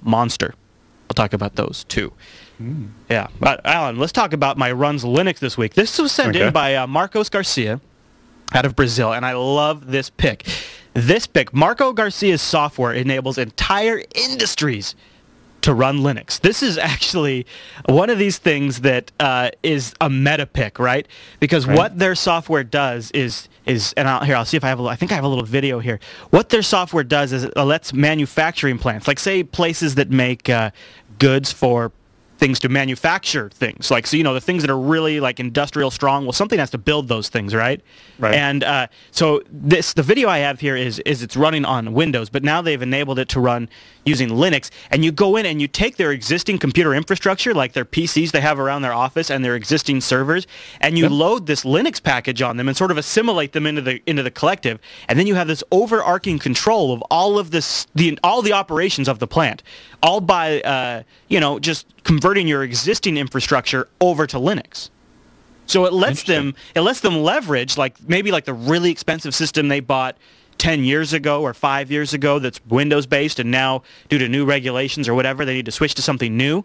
Monster. 0.03 0.53
I'll 1.10 1.14
talk 1.16 1.34
about 1.34 1.56
those 1.56 1.84
too. 1.86 2.14
Mm. 2.62 2.90
Yeah, 3.10 3.28
but 3.40 3.62
Alan, 3.66 3.98
let's 3.98 4.12
talk 4.12 4.34
about 4.34 4.58
my 4.58 4.72
runs 4.72 5.04
Linux 5.04 5.40
this 5.40 5.58
week. 5.58 5.74
This 5.74 5.98
was 6.00 6.12
sent 6.12 6.36
okay. 6.36 6.48
in 6.48 6.54
by 6.54 6.76
uh, 6.76 6.88
Marcos 6.88 7.30
Garcia 7.30 7.82
out 8.54 8.66
of 8.66 8.76
Brazil, 8.76 9.14
and 9.14 9.26
I 9.26 9.34
love 9.34 9.88
this 9.88 10.10
pick. 10.10 10.48
This 10.94 11.28
pick, 11.28 11.54
Marco 11.54 11.92
Garcia's 11.92 12.42
software 12.42 12.94
enables 12.94 13.38
entire 13.38 14.02
industries 14.16 14.96
to 15.62 15.74
run 15.74 16.00
Linux. 16.00 16.40
This 16.40 16.64
is 16.64 16.78
actually 16.78 17.46
one 17.88 18.10
of 18.10 18.18
these 18.18 18.38
things 18.38 18.82
that 18.82 19.12
uh, 19.20 19.50
is 19.64 19.94
a 20.00 20.10
meta 20.10 20.46
pick, 20.46 20.80
right? 20.80 21.08
Because 21.40 21.66
right. 21.66 21.78
what 21.78 22.00
their 22.00 22.16
software 22.16 22.64
does 22.64 23.12
is 23.12 23.50
is 23.65 23.93
and 23.93 24.07
I'll, 24.07 24.24
here 24.24 24.36
I'll 24.36 24.45
see 24.45 24.57
if 24.57 24.63
I 24.63 24.69
have 24.69 24.79
a 24.79 24.84
I 24.84 24.95
think 24.95 25.12
I 25.12 25.15
have 25.15 25.24
a 25.24 25.27
little 25.27 25.45
video 25.45 25.79
here. 25.79 26.00
What 26.29 26.50
their 26.50 26.62
software 26.62 27.03
does 27.03 27.31
is 27.31 27.43
it 27.43 27.57
lets 27.57 27.93
manufacturing 27.93 28.77
plants, 28.77 29.07
like 29.07 29.19
say 29.19 29.43
places 29.43 29.95
that 29.95 30.10
make 30.10 30.50
uh, 30.50 30.72
goods 31.19 31.51
for 31.51 31.91
things 32.38 32.60
to 32.60 32.70
manufacture 32.70 33.50
things. 33.50 33.89
Like, 33.89 34.06
so, 34.08 34.18
you 34.18 34.24
know, 34.24 34.34
the 34.34 34.42
things 34.42 34.62
that 34.63 34.70
are 34.70 34.80
really 34.80 35.20
like 35.20 35.39
industrial 35.39 35.89
strong, 35.92 36.25
well, 36.25 36.34
something 36.34 36.60
has 36.60 36.70
to 36.72 36.77
build 36.77 37.08
those 37.08 37.30
things, 37.30 37.56
right? 37.56 37.82
Right. 38.20 38.36
And 38.36 38.63
uh, 38.63 38.88
so 39.12 39.42
this, 39.50 39.94
the 39.94 40.04
video 40.04 40.27
I 40.27 40.39
have 40.39 40.60
here 40.60 40.75
is, 40.75 41.00
is 41.00 41.24
it's 41.24 41.38
running 41.38 41.63
on 41.65 41.94
Windows, 41.94 42.30
but 42.30 42.44
now 42.44 42.62
they've 42.62 42.82
enabled 42.82 43.20
it 43.20 43.30
to 43.30 43.39
run 43.39 43.70
using 44.06 44.30
Linux. 44.30 44.70
And 44.92 45.04
you 45.06 45.12
go 45.12 45.36
in 45.38 45.46
and 45.46 45.62
you 45.62 45.68
take 45.68 45.96
their 45.98 46.12
existing 46.12 46.58
computer 46.60 46.94
infrastructure, 46.94 47.54
like 47.54 47.74
their 47.74 47.86
PCs 47.86 48.32
they 48.32 48.42
have 48.42 48.60
around 48.60 48.82
their 48.82 48.94
office 48.94 49.30
and 49.32 49.44
their 49.44 49.56
existing 49.56 50.01
servers, 50.01 50.46
and 50.82 50.98
you 50.98 51.06
Yep. 51.06 51.12
load 51.12 51.46
this 51.46 51.63
Linux 51.63 52.01
package 52.01 52.42
on 52.42 52.58
them 52.58 52.68
and 52.68 52.75
sort 52.75 52.89
of 52.89 52.98
assimilate 52.98 53.51
them 53.54 53.68
into 53.68 53.80
the 53.82 54.01
into 54.08 54.24
the 54.24 54.32
collective. 54.32 54.80
And 55.08 55.20
then 55.20 55.27
you 55.27 55.36
have 55.36 55.48
this 55.48 55.63
overarching 55.72 56.39
control 56.39 56.92
of 56.92 57.01
all 57.12 57.38
of 57.38 57.51
this, 57.51 57.86
the 57.94 58.18
all 58.24 58.42
the 58.42 58.54
operations 58.54 59.08
of 59.08 59.20
the 59.20 59.27
plant, 59.27 59.62
all 60.01 60.20
by 60.20 60.62
uh, 60.62 61.04
you 61.27 61.39
know 61.39 61.60
just 61.60 61.86
converting 62.04 62.25
your 62.25 62.63
existing 62.63 63.17
infrastructure 63.17 63.88
over 64.01 64.25
to 64.25 64.38
Linux. 64.38 64.89
So 65.67 65.86
it 65.86 65.94
lets 65.94 66.24
them 66.24 66.55
it 66.74 66.82
lets 66.82 67.01
them 67.01 67.17
leverage 67.22 67.77
like 67.77 67.96
maybe 68.08 68.32
like 68.32 68.46
the 68.46 68.53
really 68.53 68.89
expensive 68.89 69.36
system 69.36 69.67
they 69.67 69.79
bought 69.79 70.17
10 70.58 70.84
years 70.84 71.13
ago 71.13 71.41
or 71.41 71.53
5 71.53 71.91
years 71.91 72.13
ago 72.13 72.39
that's 72.39 72.63
Windows 72.65 73.05
based 73.05 73.39
and 73.39 73.51
now 73.51 73.84
due 74.10 74.17
to 74.17 74.27
new 74.27 74.46
regulations 74.46 75.08
or 75.08 75.13
whatever 75.13 75.46
they 75.46 75.53
need 75.53 75.65
to 75.65 75.72
switch 75.72 75.94
to 75.96 76.01
something 76.01 76.36
new. 76.36 76.63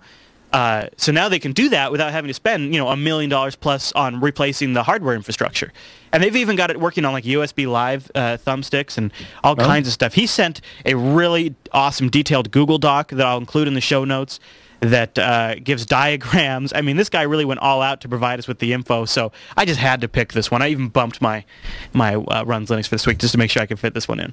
Uh, 0.52 0.88
so 0.96 1.12
now 1.12 1.28
they 1.28 1.38
can 1.38 1.52
do 1.52 1.68
that 1.68 1.92
without 1.92 2.10
having 2.10 2.26
to 2.26 2.34
spend, 2.34 2.74
you 2.74 2.80
know, 2.80 2.88
a 2.88 2.96
million 2.96 3.30
dollars 3.30 3.54
plus 3.54 3.92
on 3.92 4.20
replacing 4.20 4.72
the 4.72 4.82
hardware 4.82 5.14
infrastructure. 5.14 5.72
And 6.12 6.22
they've 6.22 6.34
even 6.34 6.56
got 6.56 6.70
it 6.70 6.80
working 6.80 7.04
on 7.04 7.12
like 7.12 7.22
USB 7.22 7.68
Live 7.68 8.10
uh, 8.16 8.36
thumbsticks 8.36 8.98
and 8.98 9.12
all 9.44 9.54
kinds 9.54 9.86
of 9.86 9.94
stuff. 9.94 10.14
He 10.14 10.26
sent 10.26 10.60
a 10.84 10.94
really 10.94 11.54
awesome 11.72 12.08
detailed 12.08 12.50
Google 12.50 12.78
Doc 12.78 13.10
that 13.10 13.24
I'll 13.24 13.38
include 13.38 13.68
in 13.68 13.74
the 13.74 13.80
show 13.80 14.04
notes 14.04 14.40
that 14.80 15.18
uh, 15.18 15.54
gives 15.56 15.86
diagrams. 15.86 16.72
I 16.74 16.80
mean, 16.80 16.96
this 16.96 17.08
guy 17.08 17.22
really 17.22 17.44
went 17.44 17.60
all 17.60 17.82
out 17.82 18.00
to 18.02 18.08
provide 18.08 18.38
us 18.38 18.48
with 18.48 18.58
the 18.58 18.72
info. 18.72 19.04
So 19.04 19.32
I 19.56 19.64
just 19.64 19.78
had 19.80 20.00
to 20.00 20.08
pick 20.08 20.32
this 20.32 20.50
one. 20.50 20.62
I 20.62 20.68
even 20.68 20.88
bumped 20.88 21.20
my 21.20 21.44
my 21.92 22.14
uh, 22.16 22.44
runs 22.46 22.70
Linux 22.70 22.84
for 22.88 22.94
this 22.94 23.06
week 23.06 23.18
just 23.18 23.32
to 23.32 23.38
make 23.38 23.50
sure 23.50 23.62
I 23.62 23.66
could 23.66 23.78
fit 23.78 23.94
this 23.94 24.08
one 24.08 24.20
in. 24.20 24.32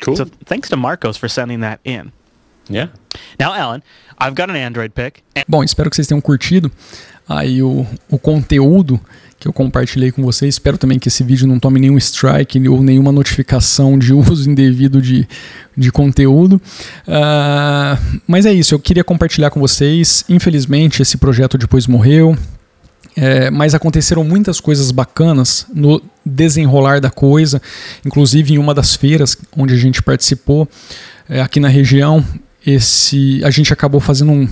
Cool. 0.00 0.16
So 0.16 0.24
thanks 0.24 0.68
to 0.70 0.76
Marcos 0.76 1.16
for 1.16 1.28
sending 1.28 1.60
that 1.60 1.80
in. 1.84 2.12
yeah. 2.68 2.88
Now, 3.38 3.54
Alan, 3.54 3.82
I've 4.18 4.34
got 4.34 4.50
an 4.50 4.56
Android 4.56 4.94
pick. 4.94 5.22
And 5.34 5.44
Bom, 5.48 5.62
espero 5.62 5.88
que 5.88 5.96
vocês 5.96 6.06
tenham 6.08 6.20
curtido 6.20 6.70
aí 7.28 7.62
o, 7.62 7.86
o 8.10 8.18
conteúdo 8.18 9.00
que 9.38 9.46
eu 9.46 9.52
compartilhei 9.52 10.10
com 10.10 10.22
vocês. 10.22 10.54
Espero 10.54 10.78
também 10.78 10.98
que 10.98 11.08
esse 11.08 11.22
vídeo 11.22 11.46
não 11.46 11.58
tome 11.58 11.78
nenhum 11.78 11.98
strike 11.98 12.66
ou 12.68 12.82
nenhuma 12.82 13.12
notificação 13.12 13.98
de 13.98 14.12
uso 14.14 14.50
indevido 14.50 15.00
de, 15.00 15.28
de 15.76 15.92
conteúdo. 15.92 16.60
Ah, 17.06 17.98
mas 18.26 18.46
é 18.46 18.52
isso, 18.52 18.74
eu 18.74 18.78
queria 18.78 19.04
compartilhar 19.04 19.50
com 19.50 19.60
vocês. 19.60 20.24
Infelizmente, 20.28 21.02
esse 21.02 21.16
projeto 21.16 21.58
depois 21.58 21.86
morreu. 21.86 22.36
É, 23.18 23.50
mas 23.50 23.74
aconteceram 23.74 24.22
muitas 24.22 24.60
coisas 24.60 24.90
bacanas 24.90 25.64
no 25.72 26.02
desenrolar 26.24 27.00
da 27.00 27.08
coisa, 27.08 27.62
inclusive 28.04 28.52
em 28.52 28.58
uma 28.58 28.74
das 28.74 28.94
feiras 28.94 29.34
onde 29.56 29.72
a 29.72 29.76
gente 29.78 30.02
participou 30.02 30.68
é, 31.26 31.40
aqui 31.40 31.58
na 31.58 31.68
região. 31.68 32.22
Esse, 32.66 33.42
a 33.42 33.48
gente 33.48 33.72
acabou 33.72 34.00
fazendo 34.00 34.32
um, 34.32 34.48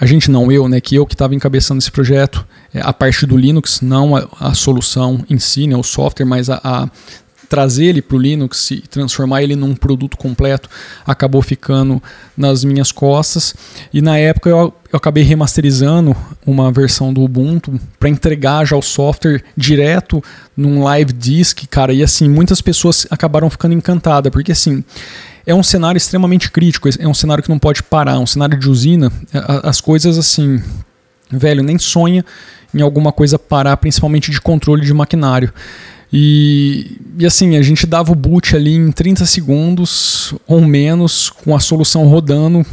a 0.00 0.06
gente 0.06 0.30
não 0.30 0.50
eu, 0.50 0.66
né, 0.66 0.80
que 0.80 0.94
eu 0.94 1.04
que 1.04 1.14
estava 1.14 1.34
encabeçando 1.34 1.78
esse 1.78 1.90
projeto, 1.90 2.46
é, 2.72 2.80
a 2.82 2.92
parte 2.92 3.26
do 3.26 3.36
Linux, 3.36 3.82
não 3.82 4.16
a, 4.16 4.26
a 4.40 4.54
solução 4.54 5.24
em 5.28 5.38
si, 5.38 5.66
né, 5.66 5.76
o 5.76 5.82
software, 5.82 6.24
mas 6.24 6.48
a, 6.48 6.58
a 6.64 6.88
trazer 7.50 7.86
ele 7.86 8.00
para 8.00 8.16
o 8.16 8.18
Linux 8.18 8.70
e 8.70 8.80
transformar 8.80 9.42
ele 9.42 9.56
num 9.56 9.74
produto 9.74 10.16
completo 10.16 10.70
acabou 11.04 11.42
ficando 11.42 12.00
nas 12.36 12.62
minhas 12.62 12.92
costas. 12.92 13.54
E 13.92 14.00
na 14.00 14.16
época 14.16 14.48
eu, 14.48 14.72
eu 14.92 14.96
acabei 14.96 15.24
remasterizando 15.24 16.16
uma 16.46 16.70
versão 16.70 17.12
do 17.12 17.22
Ubuntu 17.22 17.78
para 17.98 18.08
entregar 18.08 18.64
já 18.64 18.76
o 18.76 18.82
software 18.82 19.42
direto 19.56 20.22
num 20.56 20.84
live 20.84 21.12
disk, 21.12 21.64
cara. 21.68 21.92
E 21.92 22.04
assim, 22.04 22.28
muitas 22.28 22.62
pessoas 22.62 23.04
acabaram 23.10 23.50
ficando 23.50 23.74
encantadas, 23.74 24.30
porque 24.30 24.52
assim. 24.52 24.84
É 25.50 25.54
um 25.54 25.62
cenário 25.62 25.96
extremamente 25.96 26.50
crítico, 26.50 26.88
é 26.98 27.08
um 27.08 27.14
cenário 27.14 27.42
que 27.42 27.48
não 27.50 27.58
pode 27.58 27.82
parar, 27.82 28.12
é 28.12 28.18
um 28.18 28.26
cenário 28.26 28.58
de 28.58 28.68
usina. 28.68 29.10
a- 29.34 29.68
As 29.68 29.80
coisas 29.80 30.16
assim, 30.18 30.62
velho, 31.30 31.62
nem 31.62 31.78
sonha 31.78 32.24
em 32.72 32.80
alguma 32.80 33.10
coisa 33.12 33.38
parar, 33.38 33.76
principalmente 33.76 34.30
de 34.30 34.40
controle 34.40 34.84
de 34.86 34.94
maquinário. 34.94 35.52
E, 36.12 36.98
e 37.18 37.26
assim, 37.26 37.56
a 37.56 37.62
gente 37.62 37.86
dava 37.86 38.12
o 38.12 38.14
boot 38.14 38.54
ali 38.56 38.74
em 38.74 38.90
30 38.92 39.24
segundos 39.26 40.34
ou 40.46 40.60
menos, 40.60 41.30
com 41.30 41.54
a 41.54 41.60
solução 41.60 42.06
rodando 42.08 42.64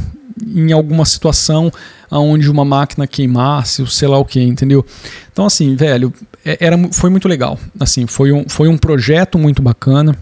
em 0.46 0.72
alguma 0.72 1.04
situação 1.04 1.70
onde 2.10 2.48
uma 2.50 2.64
máquina 2.64 3.06
queimasse, 3.06 3.82
ou 3.82 3.88
sei 3.88 4.06
lá 4.08 4.18
o 4.18 4.24
que, 4.24 4.40
entendeu? 4.40 4.84
Então, 5.32 5.46
assim, 5.46 5.74
velho, 5.74 6.12
é- 6.44 6.58
era, 6.60 6.76
foi 6.92 7.10
muito 7.10 7.26
legal. 7.28 7.58
Assim, 7.78 8.06
foi 8.06 8.30
um, 8.32 8.44
foi 8.48 8.68
um 8.68 8.78
projeto 8.78 9.36
muito 9.38 9.60
bacana 9.62 10.16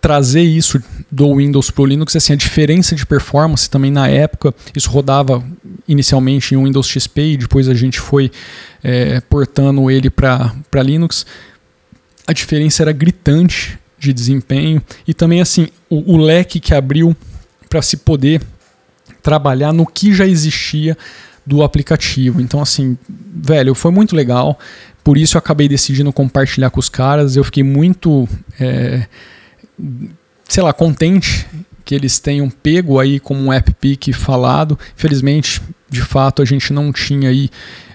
trazer 0.00 0.42
isso 0.42 0.82
do 1.10 1.36
Windows 1.36 1.70
para 1.70 1.82
o 1.82 1.86
Linux, 1.86 2.14
assim, 2.14 2.32
a 2.32 2.36
diferença 2.36 2.94
de 2.94 3.04
performance 3.04 3.68
também 3.68 3.90
na 3.90 4.08
época, 4.08 4.54
isso 4.74 4.90
rodava 4.90 5.44
inicialmente 5.86 6.54
em 6.54 6.62
Windows 6.62 6.88
XP 6.88 7.20
e 7.22 7.36
depois 7.36 7.68
a 7.68 7.74
gente 7.74 7.98
foi 7.98 8.30
é, 8.82 9.20
portando 9.20 9.90
ele 9.90 10.10
para 10.10 10.52
Linux. 10.84 11.26
A 12.26 12.32
diferença 12.32 12.82
era 12.82 12.92
gritante 12.92 13.78
de 13.98 14.12
desempenho 14.12 14.80
e 15.06 15.12
também 15.12 15.40
assim 15.40 15.68
o, 15.90 16.14
o 16.14 16.16
leque 16.16 16.60
que 16.60 16.74
abriu 16.74 17.16
para 17.68 17.82
se 17.82 17.96
poder 17.96 18.40
trabalhar 19.22 19.72
no 19.72 19.84
que 19.84 20.14
já 20.14 20.26
existia 20.26 20.96
do 21.44 21.62
aplicativo. 21.62 22.40
Então, 22.40 22.60
assim, 22.60 22.96
velho, 23.08 23.74
foi 23.74 23.90
muito 23.90 24.14
legal. 24.14 24.58
Por 25.02 25.16
isso 25.16 25.36
eu 25.36 25.38
acabei 25.38 25.68
decidindo 25.68 26.12
compartilhar 26.12 26.68
com 26.68 26.78
os 26.78 26.90
caras. 26.90 27.36
Eu 27.36 27.44
fiquei 27.44 27.62
muito, 27.62 28.28
é, 28.60 29.06
sei 30.48 30.62
lá, 30.62 30.72
contente 30.72 31.46
que 31.84 31.94
eles 31.94 32.18
tenham 32.18 32.50
pego 32.50 32.98
aí 32.98 33.18
como 33.18 33.40
um 33.40 33.52
app 33.52 33.72
pick 33.74 34.12
falado. 34.12 34.78
Infelizmente, 34.96 35.60
de 35.88 36.02
fato, 36.02 36.42
a 36.42 36.44
gente 36.44 36.72
não 36.72 36.92
tinha 36.92 37.30
aí, 37.30 37.48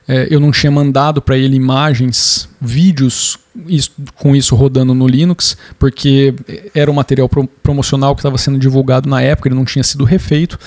é, 0.08 0.28
eu 0.32 0.40
não 0.40 0.52
tinha 0.52 0.72
mandado 0.72 1.22
para 1.22 1.38
ele 1.38 1.56
imagens, 1.56 2.50
vídeos 2.60 3.38
isso- 3.68 3.92
com 4.16 4.36
isso 4.36 4.56
rodando 4.56 4.96
no 4.96 5.08
Linux, 5.08 5.56
porque 5.78 6.34
era 6.74 6.90
um 6.90 6.94
material 6.96 7.30
pro- 7.30 7.48
promocional 7.48 8.16
que 8.16 8.20
estava 8.22 8.38
sendo 8.38 8.58
divulgado 8.58 9.08
na 9.08 9.22
época, 9.22 9.48
ele 9.48 9.56
não 9.56 9.66
tinha 9.66 9.84
sido 9.84 10.04
refeito. 10.04 10.58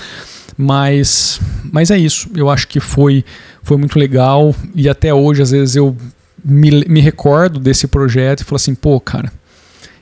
Mas, 0.57 1.39
mas 1.71 1.91
é 1.91 1.97
isso. 1.97 2.29
Eu 2.35 2.49
acho 2.49 2.67
que 2.67 2.79
foi, 2.79 3.23
foi 3.61 3.77
muito 3.77 3.99
legal. 3.99 4.55
E 4.73 4.89
até 4.89 5.13
hoje, 5.13 5.41
às 5.41 5.51
vezes, 5.51 5.75
eu 5.75 5.95
me, 6.43 6.83
me 6.87 6.99
recordo 7.01 7.59
desse 7.59 7.87
projeto 7.87 8.39
e 8.41 8.43
falo 8.43 8.55
assim: 8.55 8.73
pô, 8.73 8.99
cara, 8.99 9.31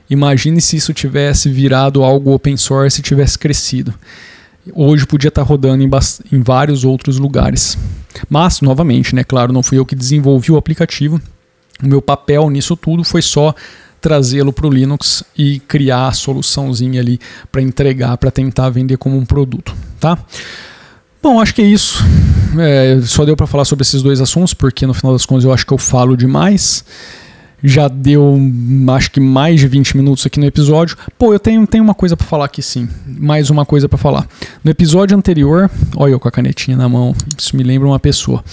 imagine 0.08 0.60
se 0.60 0.76
isso 0.76 0.92
tivesse 0.92 1.48
virado 1.48 2.02
algo 2.02 2.32
open 2.32 2.56
source 2.56 3.00
e 3.00 3.02
tivesse 3.02 3.38
crescido. 3.38 3.94
Hoje 4.74 5.06
podia 5.06 5.28
estar 5.28 5.42
rodando 5.42 5.82
em, 5.82 5.90
em 6.32 6.42
vários 6.42 6.84
outros 6.84 7.18
lugares. 7.18 7.78
Mas, 8.28 8.60
novamente, 8.60 9.14
né, 9.14 9.22
claro, 9.22 9.52
não 9.52 9.62
fui 9.62 9.78
eu 9.78 9.86
que 9.86 9.94
desenvolvi 9.94 10.50
o 10.50 10.56
aplicativo. 10.56 11.20
O 11.82 11.86
meu 11.86 12.02
papel 12.02 12.48
nisso 12.50 12.76
tudo 12.76 13.04
foi 13.04 13.22
só 13.22 13.54
trazê-lo 14.00 14.52
para 14.52 14.66
o 14.66 14.70
Linux 14.70 15.24
e 15.36 15.60
criar 15.60 16.08
a 16.08 16.12
soluçãozinha 16.12 17.00
ali 17.00 17.18
para 17.50 17.62
entregar, 17.62 18.16
para 18.16 18.30
tentar 18.30 18.70
vender 18.70 18.96
como 18.96 19.16
um 19.16 19.24
produto, 19.24 19.74
tá? 19.98 20.18
Bom, 21.22 21.40
acho 21.40 21.54
que 21.54 21.62
é 21.62 21.64
isso. 21.64 22.04
É, 22.58 23.00
só 23.02 23.24
deu 23.24 23.36
para 23.36 23.46
falar 23.46 23.64
sobre 23.64 23.82
esses 23.82 24.02
dois 24.02 24.20
assuntos, 24.20 24.54
porque 24.54 24.86
no 24.86 24.94
final 24.94 25.12
das 25.12 25.26
contas 25.26 25.44
eu 25.44 25.52
acho 25.52 25.66
que 25.66 25.72
eu 25.72 25.78
falo 25.78 26.16
demais. 26.16 26.84
Já 27.62 27.88
deu, 27.88 28.38
acho 28.94 29.10
que 29.10 29.18
mais 29.18 29.58
de 29.60 29.66
20 29.66 29.96
minutos 29.96 30.24
aqui 30.26 30.38
no 30.38 30.46
episódio. 30.46 30.96
Pô, 31.18 31.32
eu 31.32 31.38
tenho, 31.38 31.66
tenho 31.66 31.82
uma 31.82 31.94
coisa 31.94 32.16
para 32.16 32.26
falar 32.26 32.44
aqui 32.44 32.62
sim. 32.62 32.88
Mais 33.06 33.48
uma 33.50 33.64
coisa 33.64 33.88
para 33.88 33.98
falar. 33.98 34.28
No 34.62 34.70
episódio 34.70 35.16
anterior, 35.16 35.70
olha 35.96 36.12
eu 36.12 36.20
com 36.20 36.28
a 36.28 36.30
canetinha 36.30 36.76
na 36.76 36.88
mão, 36.88 37.14
isso 37.36 37.56
me 37.56 37.62
lembra 37.62 37.88
uma 37.88 37.98
pessoa. 37.98 38.44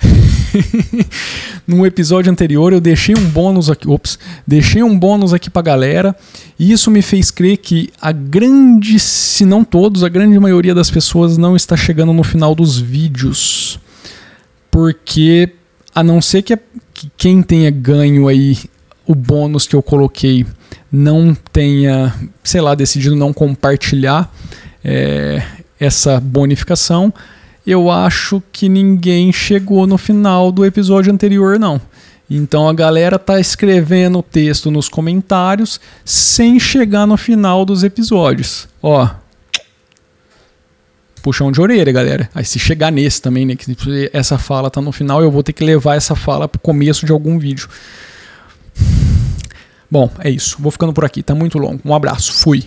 no 1.66 1.84
episódio 1.84 2.30
anterior 2.30 2.72
eu 2.72 2.80
deixei 2.80 3.14
um 3.16 3.24
bônus 3.28 3.68
aqui, 3.68 3.88
ops, 3.88 4.18
deixei 4.46 4.82
um 4.82 4.98
bônus 4.98 5.32
aqui 5.34 5.50
pra 5.50 5.60
galera, 5.60 6.16
e 6.58 6.72
isso 6.72 6.90
me 6.90 7.02
fez 7.02 7.30
crer 7.30 7.56
que 7.58 7.90
a 8.00 8.12
grande, 8.12 8.98
se 8.98 9.44
não 9.44 9.64
todos, 9.64 10.02
a 10.02 10.08
grande 10.08 10.38
maioria 10.38 10.74
das 10.74 10.90
pessoas 10.90 11.36
não 11.36 11.54
está 11.56 11.76
chegando 11.76 12.12
no 12.12 12.22
final 12.22 12.54
dos 12.54 12.78
vídeos. 12.78 13.78
Porque 14.70 15.50
a 15.94 16.02
não 16.04 16.20
ser 16.20 16.42
que, 16.42 16.54
a- 16.54 16.58
que 16.98 17.08
quem 17.16 17.42
tenha 17.42 17.70
ganho 17.70 18.26
aí 18.26 18.58
o 19.06 19.14
bônus 19.14 19.68
que 19.68 19.76
eu 19.76 19.82
coloquei 19.82 20.44
não 20.90 21.32
tenha, 21.52 22.12
sei 22.42 22.60
lá, 22.60 22.74
decidido 22.74 23.14
não 23.14 23.32
compartilhar 23.32 24.28
é, 24.84 25.40
essa 25.78 26.18
bonificação, 26.18 27.14
eu 27.64 27.88
acho 27.88 28.42
que 28.50 28.68
ninguém 28.68 29.32
chegou 29.32 29.86
no 29.86 29.96
final 29.96 30.50
do 30.50 30.64
episódio 30.64 31.12
anterior, 31.12 31.56
não. 31.56 31.80
Então 32.28 32.68
a 32.68 32.72
galera 32.72 33.16
tá 33.16 33.38
escrevendo 33.38 34.18
o 34.18 34.22
texto 34.22 34.68
nos 34.68 34.88
comentários 34.88 35.80
sem 36.04 36.58
chegar 36.58 37.06
no 37.06 37.16
final 37.16 37.64
dos 37.64 37.84
episódios. 37.84 38.66
Ó. 38.82 39.08
puxão 41.18 41.52
de 41.52 41.60
orelha, 41.60 41.92
galera. 41.92 42.28
Aí 42.34 42.44
se 42.44 42.58
chegar 42.58 42.90
nesse 42.90 43.20
também, 43.20 43.44
né? 43.44 43.56
Que 43.56 44.10
essa 44.12 44.38
fala 44.38 44.70
tá 44.70 44.80
no 44.80 44.92
final, 44.92 45.22
eu 45.22 45.30
vou 45.30 45.42
ter 45.42 45.52
que 45.52 45.64
levar 45.64 45.96
essa 45.96 46.14
fala 46.14 46.48
pro 46.48 46.60
começo 46.60 47.04
de 47.04 47.12
algum 47.12 47.38
vídeo. 47.38 47.68
Bom, 49.90 50.10
é 50.20 50.30
isso. 50.30 50.56
Vou 50.60 50.70
ficando 50.70 50.92
por 50.92 51.04
aqui. 51.04 51.22
Tá 51.22 51.34
muito 51.34 51.58
longo. 51.58 51.80
Um 51.84 51.94
abraço. 51.94 52.32
Fui. 52.32 52.64